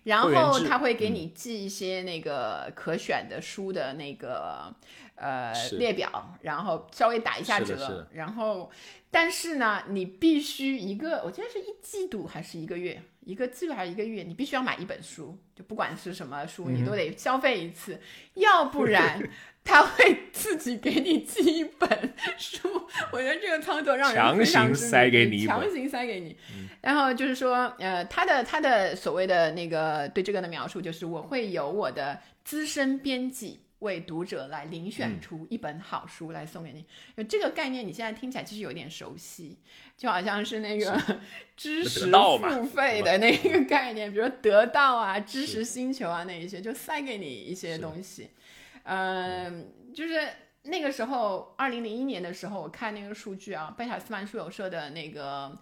[0.02, 4.74] 然后他会给你寄一些那个可选的书的那个
[5.14, 8.70] 呃列表，然后稍微打一下折，然后
[9.10, 18.00] 但是呢，你必须一个，我记得是一季度还是一个月，一个季度还是一个月，你必须要买一本书，就不管是什么书，嗯你都得消费一次，
[18.34, 19.22] 要不然
[19.64, 22.68] 他会自己给你寄一本书。
[23.10, 26.36] 我觉得这个操作让人强非常行之塞给你强行塞给你。
[26.82, 33.60] 然后就是说，呃，他的他的所谓的那个对这个的描述，就是我会有我的资深编辑。
[33.84, 36.84] 为读者来遴嗯选出一本好书来送给你，
[37.16, 39.58] 就这个概念，你现在听起来其实有点熟悉，
[39.96, 41.00] 就好像是那个
[41.56, 48.30] 知识付费的那个概念，比如得到啊、知识星球啊那一些，就塞给你一些东西。
[48.82, 50.20] 嗯，就是
[50.64, 55.56] 那个时候，二零零一年的时候，我看那个数据啊，贝塔斯曼书友社的那个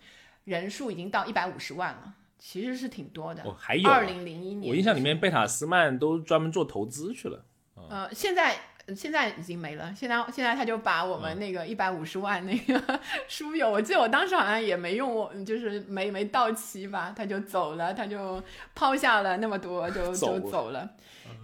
[0.45, 3.43] 人数已经到一百五十万了，其实是挺多的。
[3.45, 7.45] 哦，还有啊二零零一年，我印象里面贝塔斯曼都专门做投资去了。
[7.91, 8.57] 呃，现在
[8.97, 9.95] 现在已经没了。
[9.97, 18.43] 现在现在他就把我嗯们那个一百五十万那个 书友，我记得我当时好像也没用我，就是没没到期吧，他就走了，他就
[18.75, 20.89] 抛下了那么多，就 走就走了。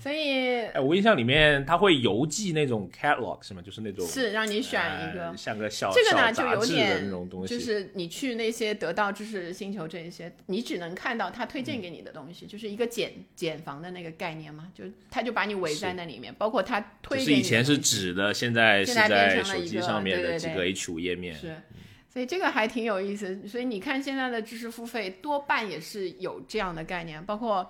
[0.00, 3.60] 所以哎，我印象里面他会邮寄那种 catalog 是吗？
[3.60, 5.36] 就是那种是让你选一个呃。
[5.36, 21.34] 像个小这个呢，小就有点种东西，就是你去那些得到知识星球这一些，你只能看到他推荐给你的东西，就是一个茧茧房的那个概念嘛，就他就把你围在那里面，包括他推给你的只是以前是东西纸的，现在是现在变成了一个手机上面的几个 H 五页面。
[21.34, 21.56] 是，
[22.12, 23.46] 所以这个还挺有意思。
[23.46, 27.68] 所以你看现在的知识付费多半也是有这样的概念，包括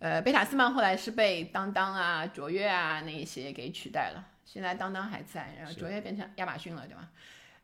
[0.00, 7.08] 呃贝塔斯曼后来是被当当啊、卓越啊那一些给取代了，现在当当还在，然后卓越变成亚马逊了，对吧？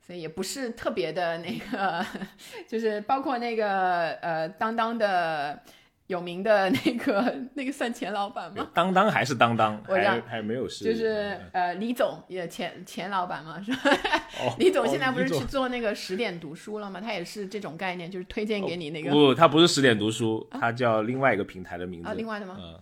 [0.07, 2.07] 所以也不是特别的那个，
[2.68, 5.61] 就是包括那个呃当当的
[6.09, 8.71] 有名的那个 那个算钱老板吗？
[8.73, 13.90] 当当还是当当，还还没有是就是呃，李总也钱钱老板嘛，是吧？
[14.40, 17.01] 哦 李总现在不是去做那个十点读书了吗？
[17.01, 22.09] 他也是这种概念，就是推荐给你那个、不，他不是十点读书，他叫另外一个平台的名字。
[22.09, 22.57] 啊，另外的吗？
[22.59, 22.81] 嗯，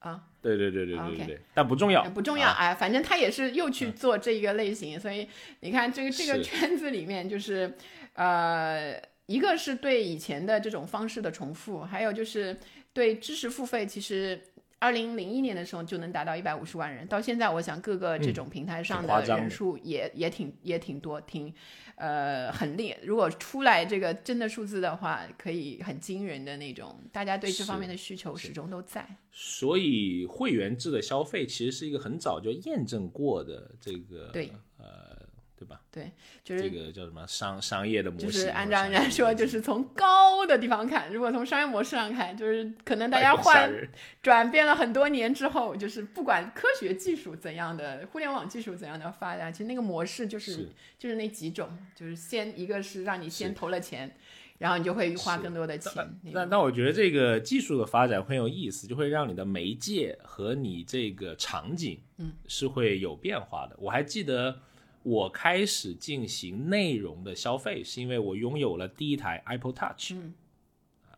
[0.00, 2.56] 啊，对对对对啊对对但不重要，不重要，啊。
[2.58, 5.26] 哎，反正他也是又去做这一个类型，所以
[5.60, 7.74] 你看这个这个圈子里面，就是
[8.14, 12.58] 呃，一个是对以前的这种方式的重复，还有就是
[12.92, 14.40] 对知识付费，其实。
[14.82, 21.52] 二零零一年的时候就能达到一百五十万人，到现在我想各个这种平台上的人数也、也挺也挺多，挺
[21.96, 22.96] 呃很厉。
[23.02, 29.06] 如果出来这个真的数字的话，可以很惊人的那种，大家对这方面的需求始终都在。
[29.30, 35.19] 所以会员制的消费其实是一个很早就验证过的这个对呃
[35.60, 35.78] 对吧？
[35.92, 36.10] 对，
[36.42, 38.26] 就是这个叫什么商商业的模式？
[38.26, 43.70] 就是按照人家说，就是从高的地方看，如果从商业模式上看，就是可能大家换
[44.22, 50.68] 转变了很多年之后，就是不管科学技术怎样的，互联网技术怎样的发展，其实那个模式就是是
[50.98, 54.16] 就是那几种，就是先一个是让你先投了钱，
[54.56, 55.92] 然后你就会花更多的钱。
[56.22, 63.76] 那种但但我觉得这个技术的发展很有意思，就会让你的媒介和你这个场景，嗯，是会有变化的。
[63.78, 64.60] 我还记得
[65.02, 70.34] 我开始进行内容的消费，是因为我拥有了第一台 Apple Touch，嗯，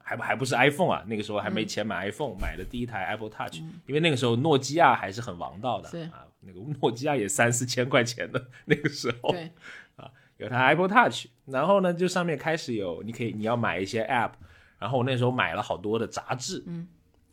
[0.00, 9.34] 还不还不是 iPhone 啊，那个时候还没钱买 iPhone，、买的第一台 Apple Touch，、因为那个时候诺基亚还是很王道的啊，那个 诺基亚也三四千块钱的那个时候，
[9.96, 14.32] 啊，有台 Apple Touch，然后呢，就上面开始有，你可以你要买一些 App，
[14.78, 16.86] 然后我那时候买了好多的杂志，嗯，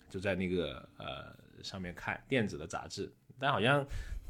[0.09, 3.85] 就在那个呃上面看电子的杂志，但好像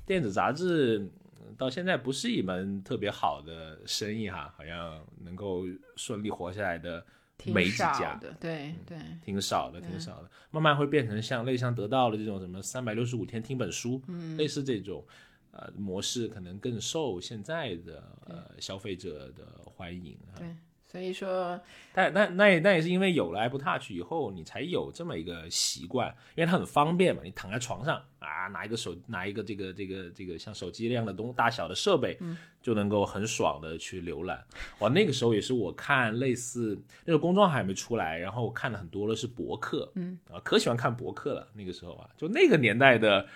[0.05, 1.11] 电子杂志嗯
[1.57, 5.63] 到现在不是一门特别好的生意哈，好像能够
[5.95, 7.05] 顺利活下来的
[7.45, 15.05] 没几家，的，对对挺少的，挺少的，慢慢会变成像类似像得到了这种什么三百六十五天听本书，嗯，类似这种。
[15.51, 20.37] 呃，模式可能更受现在的呃消费者的欢迎啊。
[20.37, 20.47] 对，
[20.91, 21.59] 所以说
[21.93, 27.21] 但那那也那也是因为有了 Apple Touch 以后，你才有这么一个习惯，因为它很方便嘛。
[27.23, 32.17] 你躺在床上啊，拿一个手拿一个这个这个这个像手机那样的东大小的设备，
[32.59, 34.43] 就能够很爽的去浏览。
[34.79, 41.47] 哇，那个时候也是我看类似那个公众号还没出来，然后我看了很多的是博客，嗯啊，可喜欢看博客了。
[41.53, 43.27] 那个时候啊，就那个年代的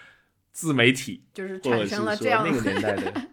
[0.52, 3.28] 自媒体，就是产生了这样那个年代的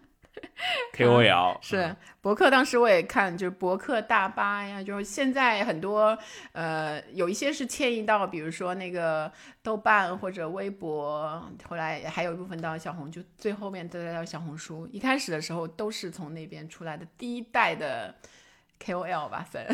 [0.93, 6.17] KOL 是博客，当时我也看，就是博客大巴呀，就是现在很多
[6.51, 9.31] 呃，有一些是迁移到，比如说那个
[9.63, 14.87] 豆瓣或者微博，后来还有一部分到小红，就最后面再到小红书。
[14.91, 18.13] 一开始的时候都是从那边出来的第一代的
[18.83, 19.65] KOL 吧， 算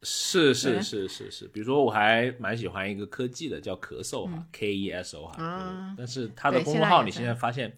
[0.00, 7.76] 是是对是是是，比如说我还蛮喜欢一个科技的，叫咳嗽哈、k E S O 哈、啊但是它的公众号你现在发现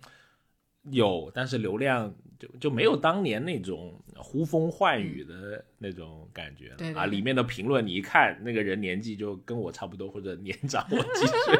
[0.90, 7.06] 有，但是流量就就没有当年那种呼风唤雨的那种感觉了、啊。
[7.06, 11.56] 里面的评论你一看，那个人年纪就跟我差不多，或者年长我几岁，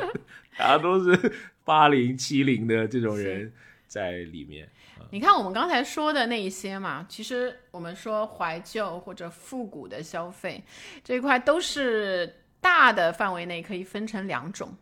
[0.58, 1.32] 大家都是
[1.64, 3.52] 八零七零的这种人
[3.86, 4.68] 在里面。
[5.10, 10.62] 你看我们刚才说的那一些嘛，其实我们说怀旧或者复古的消费
[11.02, 14.72] 这一块，都是大的范围内可以分成两种。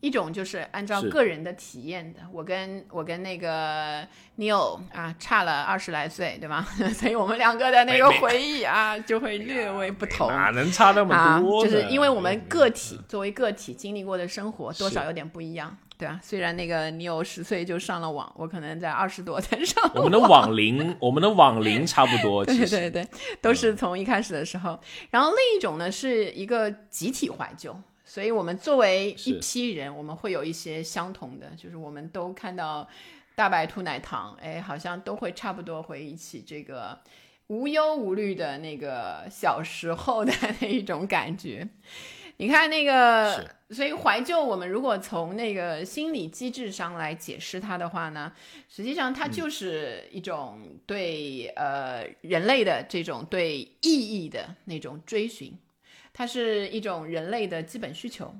[0.00, 4.06] 一种就是按照个人的体验的，我跟我跟那个
[4.38, 6.66] Neil 啊差了二十来岁，对吧？
[6.94, 10.28] 所以我们两个的那个回忆啊 就会略微不同。
[10.28, 11.70] 哪能差那么啊，多呢？
[11.70, 16.20] 就是因为我们个体作为个体经历过的生活多少有点不一样，对吧？
[16.22, 22.44] 虽然那个你有十岁就上了网，我可能在二十多才上我们的网龄， 我们的网龄差不多。
[22.44, 23.08] 对对对，
[23.40, 24.78] 都是从一开始的时候。
[25.10, 27.74] 然后另一种呢是一个集体怀旧，
[28.16, 32.88] 所以我们作为一批人，我们会有一些相同的，就是我们都看到
[33.34, 36.98] 大白兔奶糖，哎，好像都会差不多回忆起这个
[37.48, 41.68] 无忧无虑的那个小时候的 那一种感觉。
[42.38, 48.32] 你看那个，所以怀旧，我们如果从那个心理机制上来解释它的话呢，
[48.66, 55.54] 实际上它就是一种对、呃人类的这种对意义的那种追寻，
[56.16, 58.34] 它是一种人类的基本需求。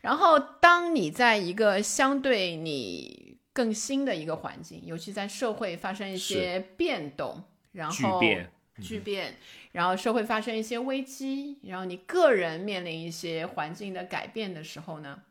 [0.00, 8.50] 然后，当你在一个相对你更新的一个环境，尤其在社会发生一些变动，然后巨变，
[8.80, 9.36] 巨变，
[9.72, 15.22] 然后社会发生一些危机，然后你个人面临一些环境的改变的时候呢，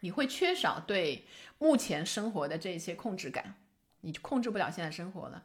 [0.00, 1.24] 你会缺少对
[1.58, 3.54] 目前生活的这些控制感，
[4.00, 5.44] 你控制不了现在生活了，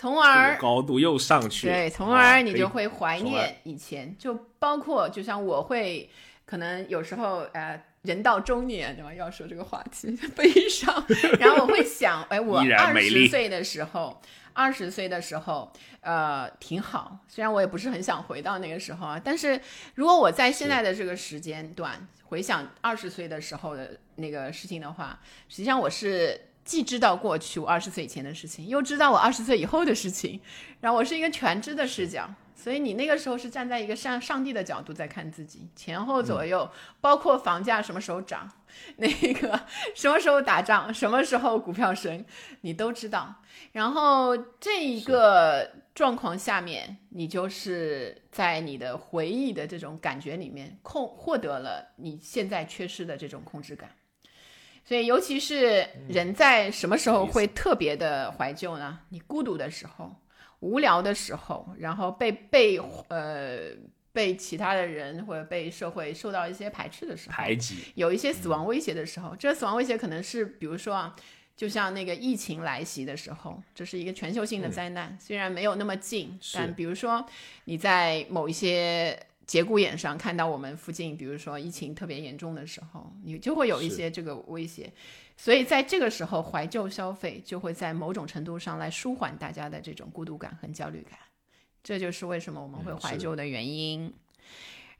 [0.00, 1.68] 从而高度又上去。
[1.68, 6.08] 对，从啊而你就会怀念以前，就包括就像我会
[6.46, 7.78] 可能有时候呃。
[8.02, 9.12] 人到中年，对吧？
[9.12, 11.04] 要说这个话题，悲伤。
[11.38, 14.18] 然后我会想，哎，我二十岁的时候，
[14.54, 15.70] 二十岁的时候，
[16.00, 17.18] 呃，挺好。
[17.28, 19.60] 虽然我也不是很想回到那个时候啊，但是
[19.96, 25.20] 如果我在现在的这个时间段回想二十岁的时候的那个事情的话，
[25.50, 26.40] 实际上我是
[26.70, 30.40] 既知道过去我二十岁以前的事情，又知道我二十岁以后的事情，
[30.80, 32.32] 然后我是一个全知的视角。
[32.54, 38.48] 所以你那个时候是站在一个上上帝的角度在看自己，前后左右，包括房价什么时候涨，
[38.98, 39.60] 那个
[39.96, 42.24] 什么时候打仗，什么时候股票升，
[42.60, 43.34] 你都知道。
[43.72, 53.90] 然后这一个状况下面，你就是在你的回忆的这种感觉里面控获得了你现在缺失的这种控制感。
[54.84, 59.00] 所以，尤其是人在什么时候会特别的怀旧呢？
[59.10, 60.14] 你孤独的时候。
[60.60, 62.78] 无聊的时候，然后被被
[63.08, 63.60] 呃
[64.12, 71.16] 被其他的人或者被社会受到一些排斥的时候，排挤，有一些死亡威胁的时候，这个死亡威胁可能是比如说啊，
[71.56, 77.24] 就像那个疫情来袭的时候，这是一个全球性的灾难，虽然没有那么近，但比如说
[77.64, 79.18] 你在某一些
[79.50, 84.92] 节骨眼上看到我们附近，比如说疫情特别严重的时候，你就会有一些这个威胁。
[85.36, 91.18] 所以在这个时候，怀旧消费就会在某种程度上来舒缓大家的这种孤独感和焦虑感，
[91.82, 94.14] 这就是为什么我们会怀旧的原因。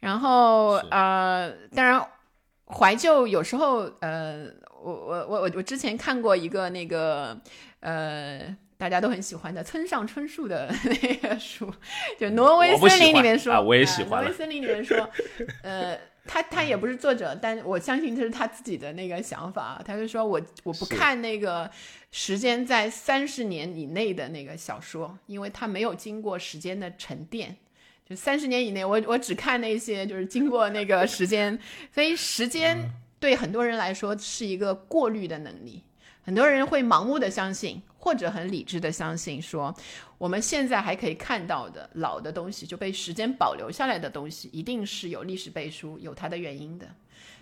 [0.01, 2.05] 然后呃，当然
[2.67, 4.47] 怀旧有时候呃，
[4.83, 7.41] 我我我我我之前看过一个那个
[7.79, 8.57] 呃。
[8.81, 11.71] 大家都很喜欢的村上春树的 那个书，
[12.19, 15.07] 就《挪威森林》里面说，啊我也呃喜欢了挪威森林》里面说，
[15.63, 19.83] 呃，他他也不是作者，但我相信这是他自己的那个想法。
[19.85, 21.71] 他就说我我不看那个
[22.11, 27.55] 时间在三十年以内的那个小说，因为它没有经过时间的沉淀。
[28.09, 31.59] 就三十年以内，我我只看那些就是经过那个时间，
[31.95, 35.85] 所以时间对很多人来说是一个过滤的能力。
[36.31, 39.75] 很多人会盲目的相信，或者很理智的相信说，
[40.17, 46.87] 我们现在还可以看到的老的东西，就被时间保留下来的东西，一定是有历史背书，有它的原因的。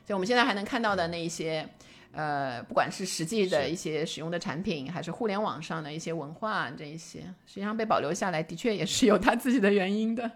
[0.07, 1.68] 所以我们现在还能看到的那一些，
[2.12, 10.30] 呃，不管是实际的一些使用的产品，还是互联网上的一些文化，这一些实际上被保留下来，的确也是有它自己的原因的。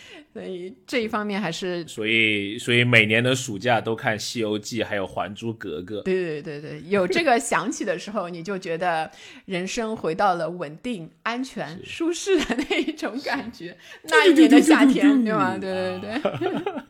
[0.32, 6.00] 所以这一方面还是所以所以每年的暑假都看《西游记》还有《还珠格格》。
[6.02, 9.10] 对对对对，有这个想起的时候，你就觉得
[9.44, 13.76] 人生回到了稳定、安全、舒适的那一种感觉。
[14.04, 15.58] 那一年的夏天，对吧？
[15.58, 16.82] 对对对，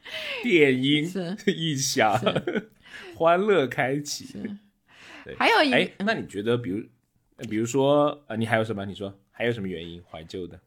[0.45, 2.21] 电音 是一响，
[3.17, 4.27] 欢乐开启。
[5.37, 6.85] 还有一哎，那你觉得，比如，
[7.37, 8.85] 呃比如说，呃，你还有什么？
[8.85, 10.61] 你说还有什么原因怀旧的？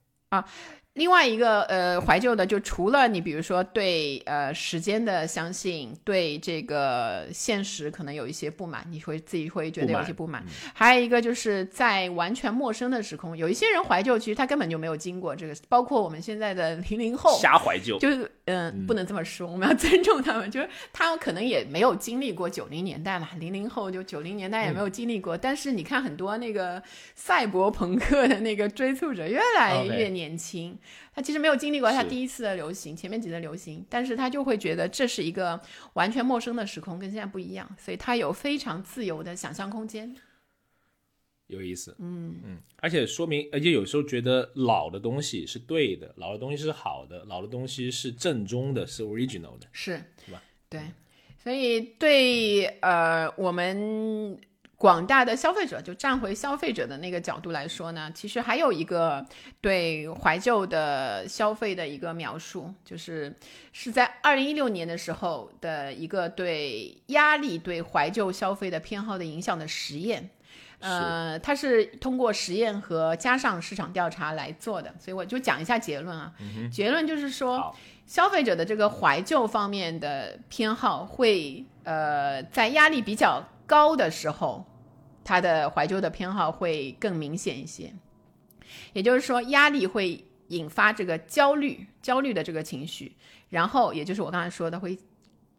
[0.95, 10.41] 另外一个呃怀旧的，就除了你比如说对呃时间的相信，对这个现实可能有一些不满，你会自己会觉得有一些不满。
[10.73, 26.81] 还有一个就是在完全陌生的时空，有一些人怀旧，其实他根本就没有经过这个，包括我们现在的零零后瞎怀旧，就是嗯不能这么说，我们要尊重他们，就是他们可能也没有经历过九零年代嘛，零零后就九零年代也没有经历过，但是你看很多那个
[27.15, 30.79] 赛博朋克的那个追溯者越来越年轻。
[31.13, 35.59] 他其实没有经历过他第一次的流行，前面几次流行，但是他就会觉得这是一个
[35.93, 40.15] 完全陌生的时空，跟现在不一样，所以他有非常自由的想象空间。
[41.47, 50.41] 有意思，嗯嗯，而且说明，而且有时候觉得老的东西是对的，老的东西是好的，老的东西是正宗的，是 original 的，是是吧？
[50.69, 50.81] 对，
[51.37, 54.39] 所以对呃我们。
[54.77, 59.25] 广大的消费者，就站回消费者的那个角度来说呢，其实还有一个
[59.61, 63.33] 对怀旧的消费的一个描述，就是
[63.71, 70.29] 是在二零一六年的时候的一个对压力对怀旧消费的偏好的影响的实验。
[70.79, 76.33] 呃，它是通过实验和加上市场调查来做的，所以我就讲一下结论啊。
[76.69, 77.73] 结论就是说，
[78.05, 83.41] 消费者的这个怀旧方面的偏好会呃在压力比较。
[83.65, 84.65] 高的时候，
[85.23, 87.93] 他的怀旧的偏好会更明显一些。
[88.93, 93.15] 也就是说，压力会引发这个焦虑，焦虑的这个情绪，
[93.49, 94.97] 然后也就是我刚才说的，会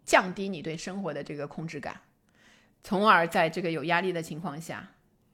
[0.05, 2.01] 降低你对生活的这个控制感，
[2.83, 4.89] 从而在这个有压力的情况下，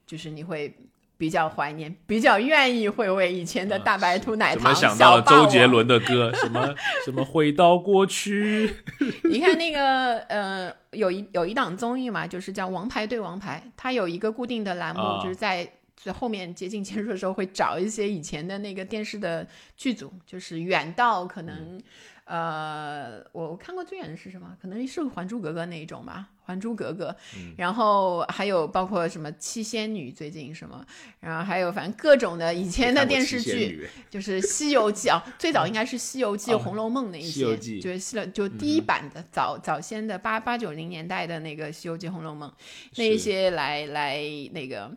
[0.06, 0.74] 就是你会。
[1.22, 4.58] 比较怀念，比较愿意回味以前的大白兔奶糖。
[4.58, 6.32] 怎么想到了周杰伦的歌？
[6.34, 8.68] 什么什么回到过去？
[9.30, 19.46] 你看那个呃，有一有一档综艺嘛，就是叫《王牌对王牌》，它有一个固定的栏目，就是在最后面接近结束的时候会找一些以前的那个电视的
[19.76, 21.80] 剧组，就是远到可能。
[22.32, 24.56] 呃，我看过最远的是什么？
[24.58, 27.14] 可能是《还珠格格》那一种吧，《还珠格格》。
[27.58, 30.82] 然后还有包括什么七仙女，最近什么，
[31.20, 42.48] 然后还有反正各种的以前的电视剧，就是《西游记》啊， 最早应该是《西游记》《红楼梦》那一些，就是西就第一版的早早先的八八九零年代的那个《西游记》《红楼梦》
[42.96, 44.18] 那一些来来
[44.52, 44.90] 那个，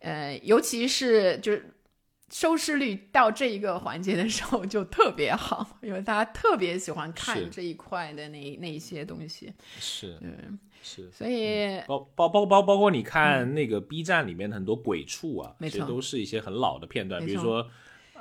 [0.00, 1.70] 呃，尤其是就是。
[2.32, 9.52] 收视率到这一个环节的时候就特别好，因为大家特别喜欢看这一块的那那一些东西。
[9.78, 11.10] 是，嗯，是。
[11.12, 17.68] 所以包包包包包括你看那个 B 站里面的很多鬼畜啊，其实都是一些很老的片段，比如说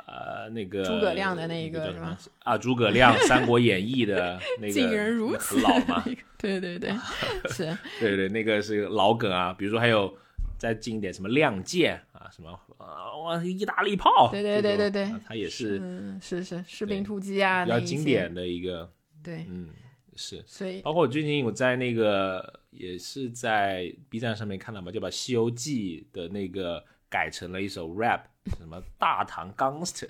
[0.06, 2.18] 呃那个诸葛亮的那个是吗？
[2.44, 6.04] 啊，诸葛亮《三国演义》的那个， 竟然如此老嘛？
[6.38, 6.94] 对 对对，
[7.50, 7.78] 是。
[8.02, 10.14] 对对，那个是老梗啊，比如说还有
[10.62, 12.52] 再近一点什么《亮剑》啊，什么。
[12.78, 13.44] 啊，哇！
[13.44, 18.88] 意大利炮，对对对对对，它也是，嗯，是是士兵突击啊，比较经典的一个，
[19.24, 19.70] 对，嗯，
[20.16, 28.22] 是，所以包括我最近我在那个也是在 B 站上面看到嘛，就把《西游记》的那个改成了一首 rap，
[28.56, 30.10] 什么大唐 gangster。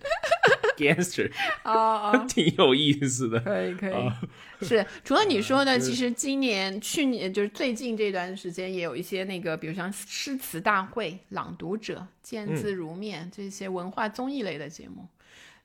[0.82, 1.32] Gangster
[1.64, 3.40] 啊， 挺有意思的。
[3.42, 4.12] 可以可以，
[4.66, 15.08] 是除了你说的，其实今年、去年就是最近这段时间，也有一些那个，比如像诗词大会、朗读者、见字如面这些文化综艺类的节目，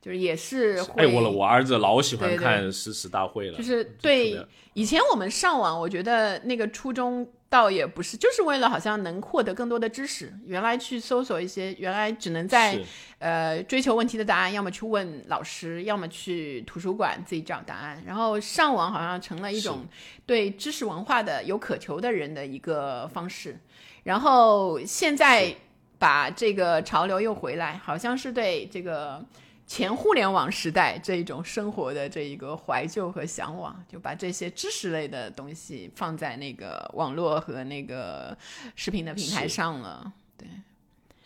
[0.06, 0.78] 就是也是。
[0.96, 3.58] 哎，我我儿子老喜欢看诗词大会了。
[3.58, 7.28] 就是对以前我们上网，我觉得那个初衷。
[7.48, 10.36] 倒也不是，就是为了好像能获得更多的知识。
[10.44, 12.76] 原来去搜索一些，原来只能在
[13.20, 18.02] 呃追求问题的答案，要么去问老师，要么去图书馆自己找答案。
[18.04, 19.86] 然后上网好像成了一种
[20.26, 23.56] 对知识文化的有渴求的人的一个方式。
[24.02, 25.54] 然后现在
[26.00, 29.24] 把这个潮流又回来，好像是对这个。
[29.66, 38.36] 前互联网时代这一种生活的这一个怀旧和向往，就把这些知识类的东西放在那个网络和那个
[38.76, 40.12] 视频的平台上了。
[40.38, 40.46] 对，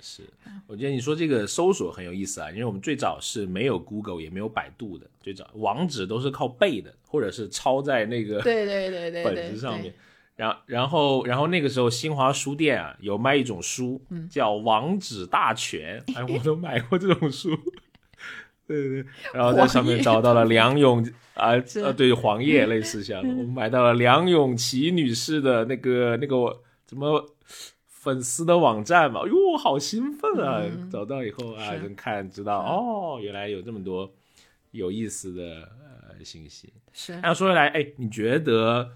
[0.01, 0.23] 是，
[0.67, 9.95] 我觉得你说这个搜索很有意思啊，因为我们最早是没有 Google 也没有百度的，最早网址都是靠背的，或者是抄在那个对对对对本子上面。
[10.37, 17.51] 然然后然后那个时候新华书店啊有卖一种书，叫《网址大全》，哎，我都买过这种书。
[18.77, 21.03] 对对对， 然后在上面找到了梁咏
[21.35, 21.51] 啊，
[21.83, 27.35] 呃，对黄叶类似像， 我们买到了梁咏琪女士的那个那个什么
[27.87, 30.63] 粉丝的网站嘛，哟，好兴奋啊！
[30.91, 34.11] 找到以后啊，能看知道哦，原来有这么多
[34.71, 35.69] 有意思的
[36.09, 36.73] 呃信息。
[36.93, 38.91] 是，那说回来，哎，你觉得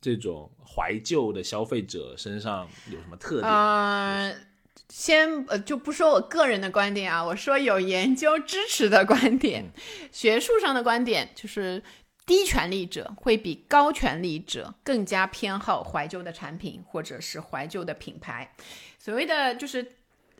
[0.00, 4.47] 这种怀旧的消费者身上有什么特点？
[4.88, 9.64] 先呃就不说我个人的观点啊，我说有研究支持的观点，
[10.10, 11.82] 学术上的观点就是
[12.26, 18.52] 低权力者会比高权力者更加偏好怀旧的产品或者是怀旧的品牌。
[18.98, 19.86] 所谓的就是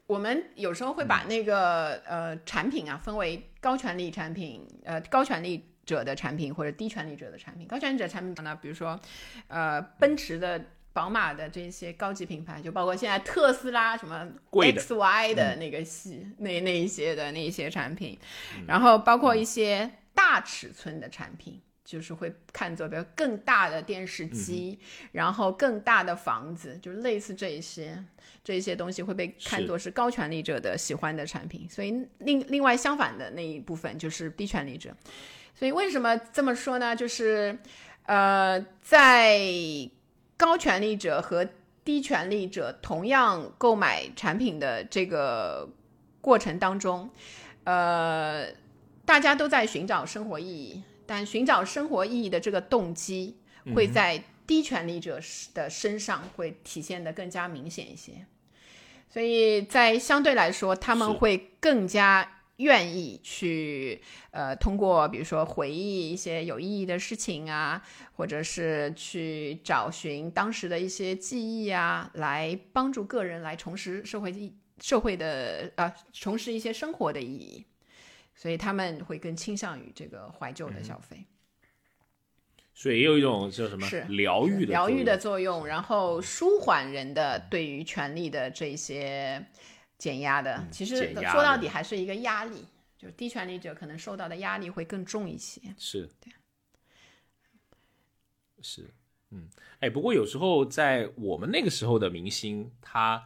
[0.07, 7.67] 我们有时候会把那个呃产品啊分为高权力产品，呃高权力者的产品或者低权力者的产品。
[7.67, 8.99] 高权力者产品呢，比如说
[9.49, 10.65] 呃奔驰的。
[10.99, 18.19] 宝马的这些高级品牌，就包括现在特斯拉什么 X Y 的那个系那那一些的那一些产品，
[18.67, 24.77] 然后包括一些大尺寸的产品，就是会看作比如更大的电视机，
[25.13, 28.05] 然后更大的房子，就是类似这一些
[28.43, 31.65] 这一些东西会被看作是高权力者的喜欢的产品。
[31.71, 34.91] 所以另另外相反的那一部分就是低权力者。
[35.55, 36.97] 所以为什么这么说呢？
[36.97, 37.57] 就是
[38.07, 39.39] 呃在。
[40.39, 41.47] 高权力者和
[41.85, 45.69] 低权力者同样购买产品的这个
[46.23, 47.11] 过程当中，
[47.65, 48.47] 呃，
[49.05, 53.37] 大家都在寻找生活意义，但寻找生活意义的这个动机
[53.75, 55.21] 会在低权力者
[55.53, 58.25] 的身上会体现的更加明显一些，
[59.11, 62.37] 所以在相对来说，他们会更加。
[62.59, 64.03] 愿意去
[64.33, 67.81] 呃，通过比如说回忆一些有意义的事情啊，
[68.17, 77.65] 或者是去找寻当时的一些记忆啊，来帮助个人来重拾社会意社会的啊，重拾一些生活的意义，
[78.35, 81.25] 所以他们会更倾向于这个怀旧的消费。
[82.75, 89.47] 所以也有一种叫什么是疗愈的疗愈的作用，然后舒缓人的对于权力的这些。
[89.99, 92.65] 减压的，其实说到底还是一个压力，
[92.97, 95.61] 就是低权力者可能受到的压力会更重一些。
[95.77, 96.33] 是，对，
[98.63, 98.89] 是，
[99.31, 99.49] 嗯，
[99.81, 103.23] 哎，不过有时候在我们那个时候的明星，他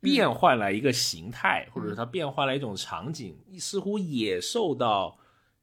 [0.00, 5.16] 变换了一个形态，或者他变换了一种场景，似乎也受到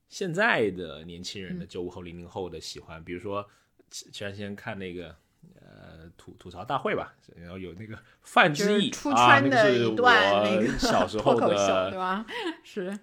[0.07, 3.03] 现在的年轻人的九五后、零零后的喜欢。
[3.03, 3.45] 比如说，
[3.91, 5.15] 前段时间看那个。
[6.13, 12.25] 呃，吐吐槽大会吧，然后有那个范志毅啊，那个是我小时 候的，对吧？
[12.63, 12.97] 是，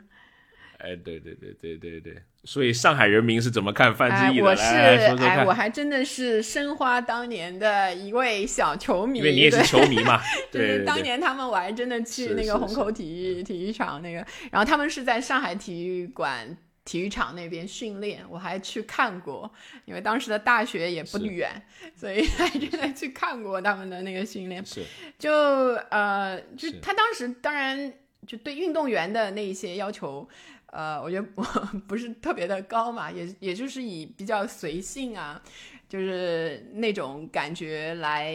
[0.79, 4.45] 哎，对对对对对对，所以上海人民是怎么看范志毅的？
[4.45, 10.21] 我是哎，我还真的是申花当年的一位小球迷，因为你也是球迷嘛。
[10.51, 16.57] 就是当年他们，我还真的去那个虹口体育体育场那个，然后他们是在上海体育馆。
[16.83, 19.53] 体育场那边训练，我还去看过，
[19.85, 21.63] 因为当时的大学也不远，
[21.95, 24.65] 所以还真的去看过他们的那个训练。
[24.65, 24.83] 是，
[25.19, 25.31] 就
[25.91, 27.93] 呃，就他当时当然
[28.27, 30.27] 就对运动员的那一些要求，
[30.67, 31.43] 呃，我觉得我
[31.87, 35.41] 不是特别的高嘛，也也就是以比较随性啊，
[35.87, 38.33] 就是那种感觉来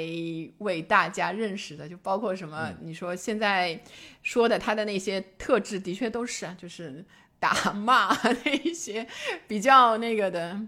[0.59, 3.77] 为大家认识的，就包括什么你说现在
[4.21, 7.03] 说的他的那些特质，的确都是啊，就是。
[7.39, 8.07] 打骂
[8.43, 9.05] 那一些
[9.47, 10.59] 比较那个的，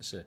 [0.00, 0.24] 是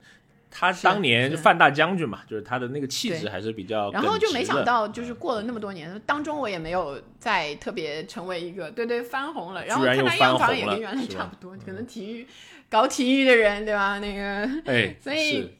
[0.50, 3.90] 他当年范大将军嘛，就是他的那个气质还是比较。
[3.90, 9.64] 然后就没想到，就是过了那么多年当中，我也没有再特别成为一个对对翻红了。
[9.64, 12.26] 然后看他样子也跟原来差不多，可能体育
[12.68, 13.98] 搞体育的人对吧？
[13.98, 15.56] 那个哎， 所以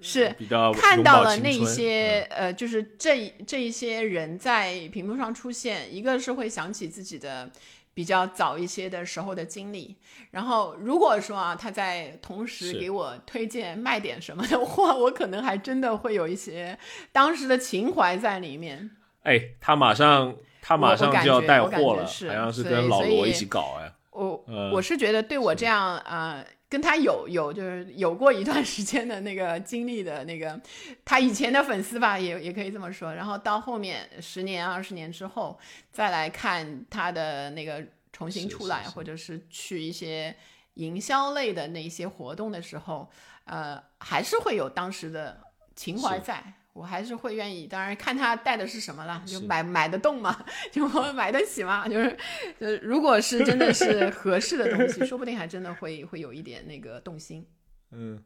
[0.00, 7.50] 是比较看到了那一些呃，就是这这一些人在屏幕上出现，一个是会想起自己的。
[7.98, 9.96] 比较早一些的时候的经历，
[10.30, 16.78] 然后如果说啊，他在同时给我推荐卖点什么的话，我可能还真的会有一些
[17.10, 18.88] 当时的情怀在里面。
[19.24, 20.32] 哎，他马上
[20.62, 23.92] 他马上就要带货了，好像是跟老罗一起搞哎。
[24.12, 24.44] 我
[24.74, 26.44] 我是觉得对我这样啊。
[26.68, 30.60] 跟他有有就是有过一段时间的那个经历的那个，
[31.04, 33.14] 他以前的粉丝吧，也也可以这么说。
[33.14, 35.58] 然后到后面十年二十年之后
[35.90, 40.36] 再来看他的那个重新出来，或者是去一些
[40.74, 43.10] 营销类的那些活动的时候，
[43.44, 45.40] 呃，还是会有当时的
[45.74, 46.42] 情怀在。
[46.78, 52.16] 我还是会愿意，当然看他带的是什么了，就买买得动嘛， 就我买得起嘛，就是，
[52.60, 57.44] 呃，如果是真的是合适的东西， 说不定还真的会会有一点那个动心。
[57.90, 58.22] 嗯，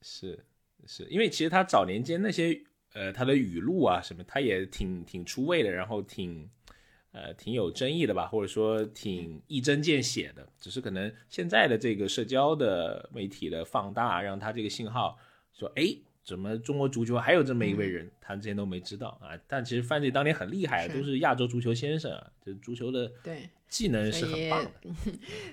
[0.00, 0.46] 是
[0.86, 2.56] 是，因为其实他早年间那些
[2.92, 6.48] 呃他的语录啊什么，他也挺挺出位的，然后挺
[7.10, 15.18] 呃挺有争议的吧，或者说挺一针见血的，只是可能现在的这个社交的媒体的放大，让他这个信号
[15.52, 15.96] 说哎。
[16.24, 18.10] 怎么中国足球还有这么一位人？
[18.20, 19.36] 他之前都没知道啊！
[19.46, 22.26] 但其实范志当年很厉害，都是亚洲足球先生啊！
[22.42, 24.70] 这足球的对技能是很棒的。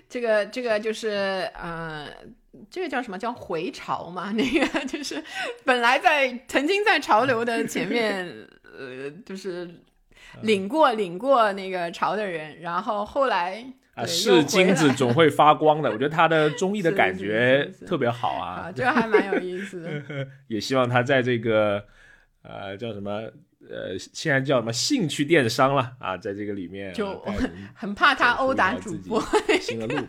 [0.07, 1.09] 这个这个就是
[1.53, 2.07] 呃，
[2.69, 4.31] 这个叫什么叫回潮嘛？
[4.31, 5.21] 那个就是
[5.65, 8.25] 本来在曾经在潮流的前面，
[8.63, 9.69] 呃，就是
[10.43, 15.89] 领过领过那个潮的人，然后后来啊，是金子总会发光的。
[15.91, 20.27] 我觉得他的综艺的感觉特别好啊，啊，这个还蛮有意思的。
[20.47, 21.85] 也希望他在这个
[22.41, 23.11] 呃叫什么
[23.69, 29.21] 呃现在叫什么兴趣电商了啊，在这个里面啊就带人很怕他殴打主播，
[29.59, 29.95] 新的路。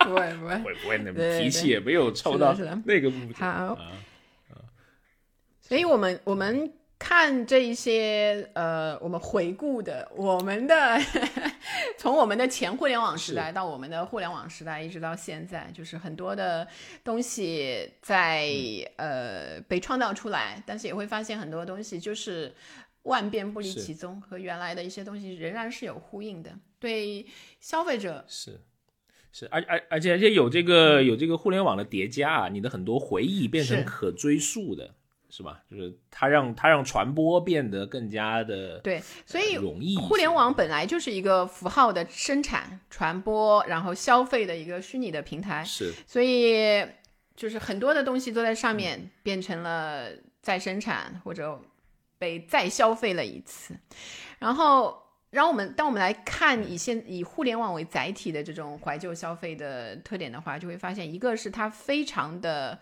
[0.00, 0.56] 不会不会。
[0.58, 2.52] 会不会那么脾气也没有臭到
[2.84, 3.76] 那个步骤好啊？
[5.60, 10.98] 所以我们我们看这一些呃，我们回顾的我们的
[11.96, 16.66] 从我们的前互联网时代到我们的互联网时代，一直到现在，就是很多的
[17.04, 18.48] 东西在、
[18.96, 22.52] 呃被创造出来，但是也会发现很多东西就是
[23.04, 26.50] 万变不离其宗，和原来的一些东西仍然是有呼应的。
[26.80, 27.24] 对
[27.60, 28.60] 消费者是
[29.32, 34.94] 是，而而而且而且有这个有这个互联网的叠加啊，你的很多回忆变成可追溯的，
[35.30, 35.60] 是吧？
[35.70, 39.96] 就是它让它让传播变得更加的对，所以呃容易。
[39.96, 46.84] 互联网本来就是一个符号的生产、传播，然后消费的一个虚拟的平台，是所以
[47.36, 50.08] 就是很多的东西都在上面变成了
[50.40, 51.60] 再生产或者
[52.18, 53.76] 被再消费了一次，
[54.38, 55.04] 然后。
[55.30, 62.78] 让我们当我们来看以现以互联网为载体的这种怀旧消费的特点的话，就会发现，一个是它非常的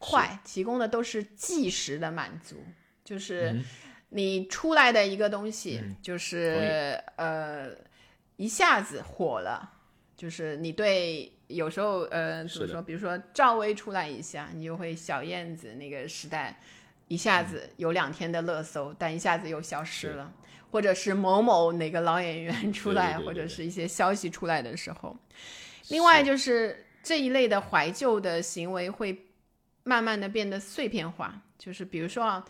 [0.00, 2.56] 快，提供的都是即时的满足，
[3.04, 3.64] 就是嗯。
[4.12, 5.94] 你出来的一个东西，嗯。
[6.02, 7.68] 就是呃
[8.34, 9.70] 一下子火了，
[10.16, 16.60] 就是你对有时候呃怎么说，比如说赵薇出来一下，你就会小燕子那个时代
[17.06, 20.32] 一下子有两天的热搜，但一下子又消失了。
[20.72, 25.16] 或者是某某哪个老演员出来，对对对对或者是一些消息出来的时候，
[25.88, 29.26] 另外就是这一类的怀旧的行为会
[29.84, 32.44] 慢慢的变得碎片化，就是比如说啊，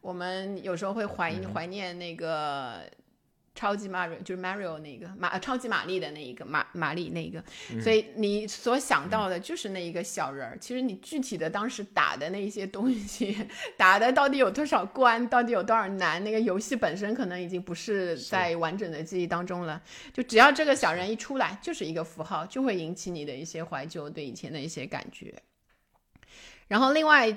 [0.00, 2.82] 我们有时候会怀嗯怀念那个
[3.54, 10.58] 超级 Mario，就是 Mario 那个马呃超级玛丽的那一个玛玛丽那一个，嗯所以你所想到的就是那一个小人儿。
[10.60, 13.34] 其实你具体的当时打的那些东西，
[13.78, 19.80] 打的到底有多少关，到底有多少难，那个游戏本身可能已经不是在完整的记忆当中了。
[20.12, 25.34] 就只要这个小人一出来，就是一个符号，就会引起你的一些怀旧，对以前的一些感觉。
[26.68, 27.36] 然后另外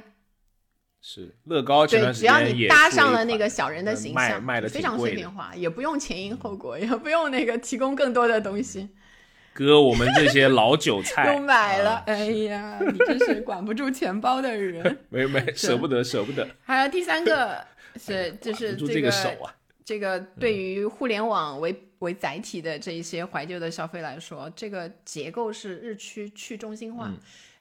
[1.01, 8.89] 是乐高对，只要你搭上了那个小人的呃形象，卖卖的非常碎片化，也不用前因后果，也不用那个提供更多的东西，
[9.53, 11.91] 割我们这些老韭菜 都买了。
[11.91, 14.99] 啊哎呀，你真是管不住钱包的人。
[15.09, 17.65] 没没舍不得舍不得，还有第三个
[17.95, 19.55] 是，就是这这个手啊，
[19.85, 27.07] 这个对于互联网为为载体的这一些怀旧的消费来说，这个结构是日趋去中心化。
[27.07, 27.17] 嗯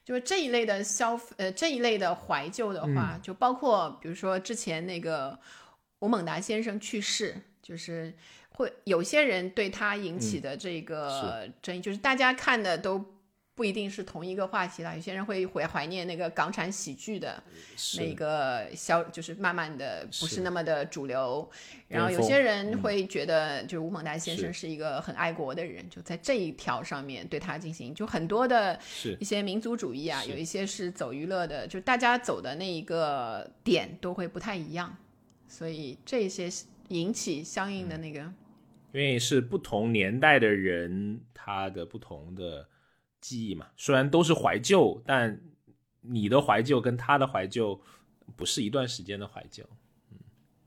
[0.09, 3.21] 就是这一类的消费，呃，这一类的怀旧的话，嗯。
[3.21, 5.37] 就包括比如说之前那个
[5.99, 8.11] 吴孟达先生去世，就是
[8.49, 13.05] 会有些人对他引嗯起的这个争议，就是大家看的都
[13.59, 14.95] 不一定是同一个话题了。
[14.95, 17.43] 有些人会怀怀念那个港产喜剧的
[17.97, 20.41] 那个消，就是慢慢的不是是。
[20.41, 21.49] 那么的主流。
[21.89, 24.59] 然后有些人会觉得，就是吴孟达先生是。
[24.59, 34.95] 是一个很爱国的人，就在这一条上面对他进行就很多的是一些民族主义啊，有一些是走娱乐的，就大家走的那一个点都会不太一样，
[35.47, 36.49] 所以这些
[36.89, 38.19] 引起相应的那个，
[38.91, 42.67] 因为是不同年代的人，他的不同的
[43.19, 43.67] 记忆嘛。
[43.75, 45.39] 虽然都是怀旧，但
[46.01, 47.79] 你的怀旧跟他的怀旧
[48.35, 49.63] 不是一段时间的怀旧。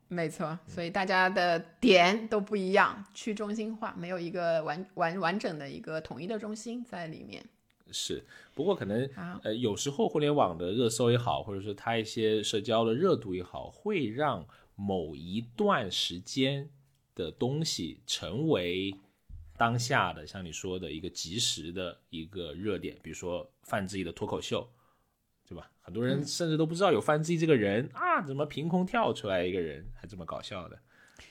[0.09, 7.43] 没错，所以大家的点都不一样，去中心化，没有一个完完完整的一个统一的中心在里面。
[7.91, 8.23] 是，
[8.55, 9.09] 不过可能
[9.43, 14.47] 呃，有时候互联网的热搜也好，或者说它一些社交的热度也好，会让
[14.77, 16.69] 某一段时间
[17.15, 18.95] 的东西成为
[19.57, 24.69] 当下的，像你说的一个即时的一个热点，比如说范志毅的脱口秀，
[25.49, 25.71] 对吧？
[25.81, 30.79] 很多人甚至都不知道有范志毅这个人、啊，怎么凭空跳出来一个人，还这么搞笑的？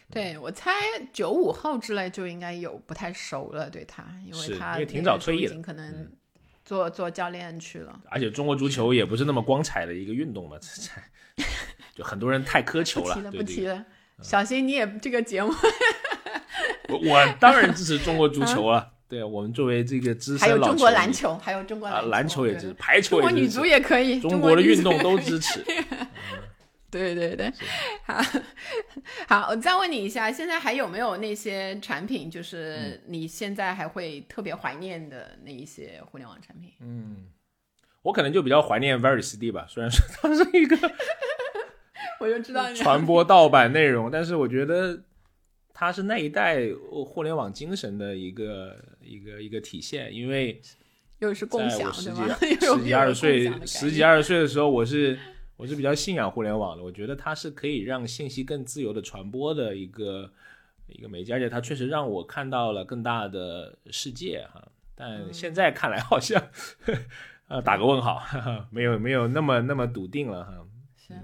[0.09, 0.71] 对我猜
[1.13, 6.11] 九五后之类就应该有不太熟了，对他，因为他因为挺早退役了可能
[6.63, 8.01] 做做教练去了。
[8.05, 10.57] 而且中国足球也不是那么光彩的一个运动嘛，
[11.95, 13.25] 就很多人太苛求了不提。
[13.25, 13.85] 了，对不提了。
[14.21, 15.51] 小心你也这个节目
[16.91, 18.87] 我 我当然支持中国足球啊！
[19.07, 25.63] 对啊，我们作为这个资还有中国篮球，还有中国啊，篮篮球也支持，排球也支持中国女足，也可以，中国的运动都支持。
[26.91, 27.51] 对对对，
[28.05, 28.21] 好，
[29.27, 36.71] 好，我再问你一下，现在还有没有那些产品，嗯就是你现在还会特别怀念的那一些互联网产品？
[36.81, 37.27] 嗯。
[38.03, 40.75] 我可能就比较怀念 Very CD 吧，虽然说它是一个
[42.19, 44.99] 我就知道你传播盗版内容，但是我觉得
[45.81, 46.67] 它是那一代
[47.07, 50.61] 互联网精神的一个一个一个体现，因为
[51.17, 52.37] 又是共享，十对吧？
[52.39, 55.17] 几十几二十岁十几二十岁的时候，我是
[55.57, 60.31] 我是比较信仰互联网的，我觉得它是可以让信息更自由的传播的一个
[60.85, 64.63] 一个媒介，而且它确实让我看到了更大的世界哈。
[64.93, 66.39] 但现在看来好像，
[67.49, 68.21] 呃，打个问号，
[68.69, 70.53] 没有没有那么那么笃定了哈。
[70.95, 71.15] 是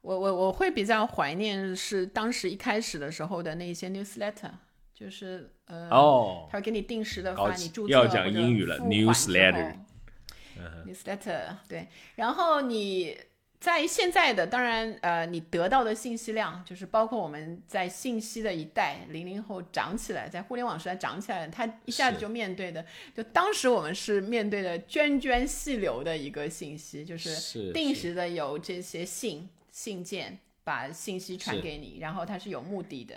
[0.00, 4.52] 我我我会比较怀念是当时一开始的时候的那些 newsletter，
[4.94, 13.16] 就是呃，哦，他会给你定时的发你注册要讲英语了，newsletter，newsletter 对，然后你。
[13.60, 22.86] 在现在的当然，呃，你得到的信息量，就是包括我们在信息的一代零零后长起来，在互联网时代长起来，他一下子就面对的，
[23.16, 33.14] 就当时我们是面对的涓涓细流的一个信息，就是定时的有这些信信件把信息传给你，然后它是有目的的，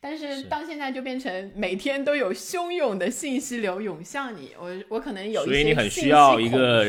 [0.00, 6.84] 但是到现在就变成每天都有汹涌的信息流涌向你，我我可能有一些需要一个。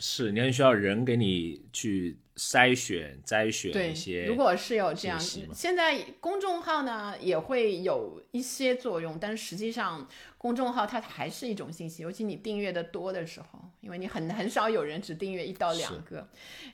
[0.00, 4.24] 是，你很需要人给你去筛选、筛选一些。
[4.24, 5.18] 如果是有这样，
[5.52, 10.08] 现在公众号呢也会有一些作用，但是实际上
[10.38, 16.28] 公众号它还是一种信息，尤其你订阅的多的时候，因为你很 很少有人只订阅一到两个。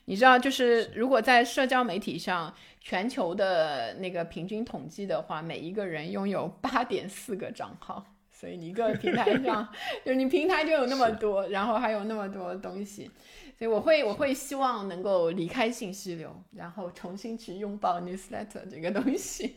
[0.05, 8.05] 你知道，就是如果在社交媒体上，全球的那个平均统计的话，每一个人拥有八点四个账号。
[8.37, 9.65] 所以你一个平台上，
[10.03, 13.09] 就是你平台就有那么多，然后还有那么多东西，
[13.57, 19.55] 所以我会我会希望能够离开信息流，然后重新去拥抱 newsletter 这个东西。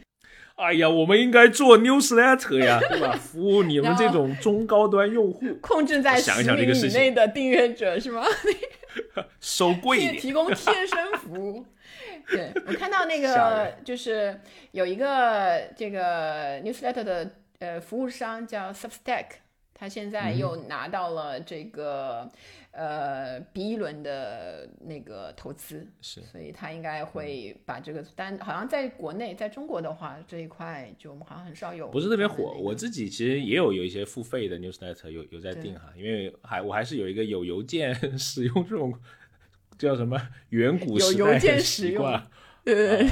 [0.54, 3.12] 哎呀，我们应该做 newsletter 呀， 对吧？
[3.12, 8.24] 服务你们这种中高端用户，控制在十名以内的订阅者是吗？
[9.40, 11.66] 收贵提供贴身服务。
[12.28, 14.38] 对我看到那个就是
[14.72, 17.28] 有一个这个 newsletter 的。
[17.60, 19.26] 呃，服务商叫 Substack，
[19.74, 22.30] 他现在又拿到了这个
[22.70, 32.56] 呃 B 轮的那个投资，是，所以他应该会把这个单，好像在国内，在中国的话这一块就我们好像很少有，不是特别火。
[32.60, 38.96] 我自己其实也有有一些付费的 newsletter，有有在订哈，因为还我还是有一个有邮件 使用这种
[39.76, 40.16] 叫什么
[40.50, 42.04] 远古有邮件使用，
[42.64, 43.08] 对对对，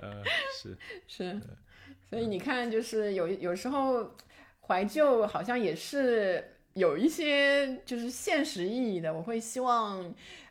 [0.00, 0.22] 呃
[0.54, 1.40] 是 是。
[2.16, 4.10] 所以你看，就是有有时候
[4.62, 6.42] 怀旧好像也是
[6.72, 9.12] 有一些就是现实意义的。
[9.12, 10.02] 我会希望，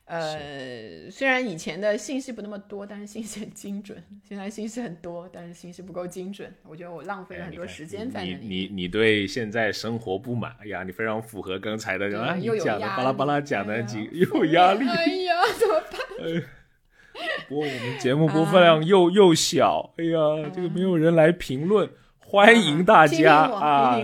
[0.06, 3.98] 呃，虽然以前的信息不那么多，但是信息很精准。
[4.24, 6.54] 现在信息很多，但是信息不够精准。
[6.62, 8.38] 我觉得我浪费了很多时间在那里。
[8.40, 10.56] 你你你对现在生活不满？
[10.62, 14.88] 哎呀，你非常符合刚才的啊，你讲的巴拉巴拉讲的几有压力。
[14.88, 16.44] 哎呀，怎么办？
[17.48, 21.90] 播我们节目播放量又又小，哎呀，这个没有人来评论，
[22.20, 23.98] 欢迎大家啊！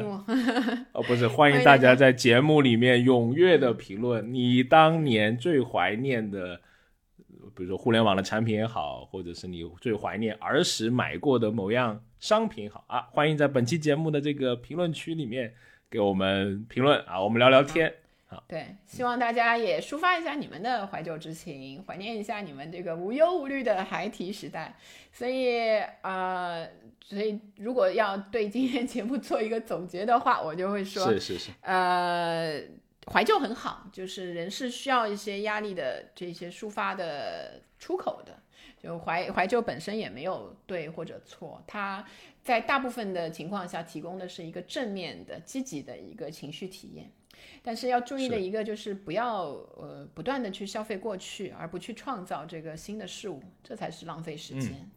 [0.94, 6.60] 哦，不是， 欢迎大家在节目里面踊跃的评论，你当年最怀念的，
[7.56, 15.54] 比如说互联网的产品也好，或者是你最怀念儿时买过的某样商品好啊，欢迎在本期节目的这个评论区里面
[15.90, 18.01] 给我们评论啊，我们聊聊天。
[18.48, 24.78] 对，希望大家也抒发一下你们的怀旧之情，怀念一下你们这个无忧无虑的孩提时代。
[25.12, 26.66] 所以啊，
[27.04, 32.62] 所以如果要对今天节目做一个总结的话，我就会说，是是是，呃，
[33.12, 38.38] 怀旧很好，就是人是需要一些压力的这些抒发的出口的。
[38.82, 42.04] 就怀怀旧本身也没有对或者错，它
[42.44, 47.12] 在大部分的情况下提供的是一个正面的、积极的一个情绪体验。
[47.62, 49.46] 但是要注意的一个就是不要
[49.78, 54.90] 呃不断的去消费过去，而不去创造这个新的事物，这才是浪费时间。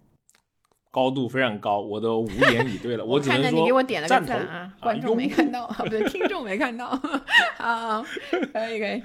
[0.91, 3.05] 高度非常高，我都无言以对了。
[3.05, 6.89] 我只能说你给我点了个赞啊，观众没看到，不对，听众没看到。
[7.59, 8.05] 好，
[8.53, 9.03] 可以可以。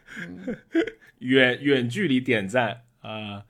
[1.20, 3.44] 远远距离点赞啊。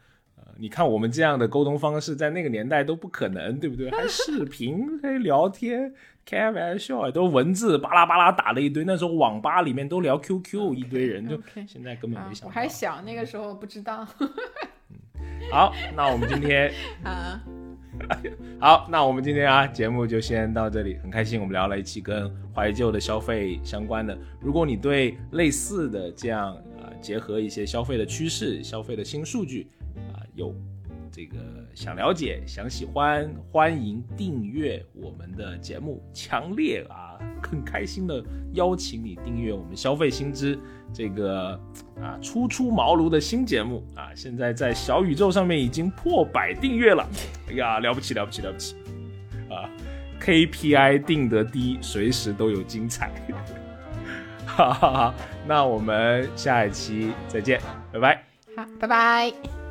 [0.59, 3.90] 你看我们这样的沟通方式，在那个年代都不可能，对不对？
[3.90, 5.93] 还视频，还聊天，
[6.24, 8.84] 开玩笑，都文字巴拉巴拉打了一堆。
[8.84, 12.48] 那时候网吧里面都聊 QQ，一堆人，就现在根本没想。
[12.48, 14.06] 我还小，那个时候不知道。
[15.50, 16.72] 好，那我们今天
[17.04, 17.40] 啊，
[18.60, 20.96] 好，那我们今天啊节目就先到这里。
[21.02, 24.16] 很开心，我们聊了一期跟怀旧的消费相关的。
[24.40, 29.68] 如果你对类似的这样啊，结合一些消费的趋势、消费的新数据
[30.12, 30.22] 啊。
[30.34, 30.54] 有
[31.12, 31.36] 这个
[31.74, 40.58] 想了解、想喜欢，欢迎订阅我们的节目，强烈啊， 很开心的邀请你订阅我们消费新知
[40.90, 41.50] 这个
[42.00, 47.06] 啊初出茅庐的新节目啊，现在在小宇宙上面已经破百订阅了，
[47.48, 48.74] 哎呀，了不起了不起了不起
[49.50, 49.68] 啊
[50.18, 53.12] ！KPI 定得低，随时都有精彩。
[54.46, 55.14] 哈哈哈，
[55.46, 57.60] 那我们下一期再见，
[57.92, 58.24] 拜拜。
[58.56, 59.61] 好，拜拜。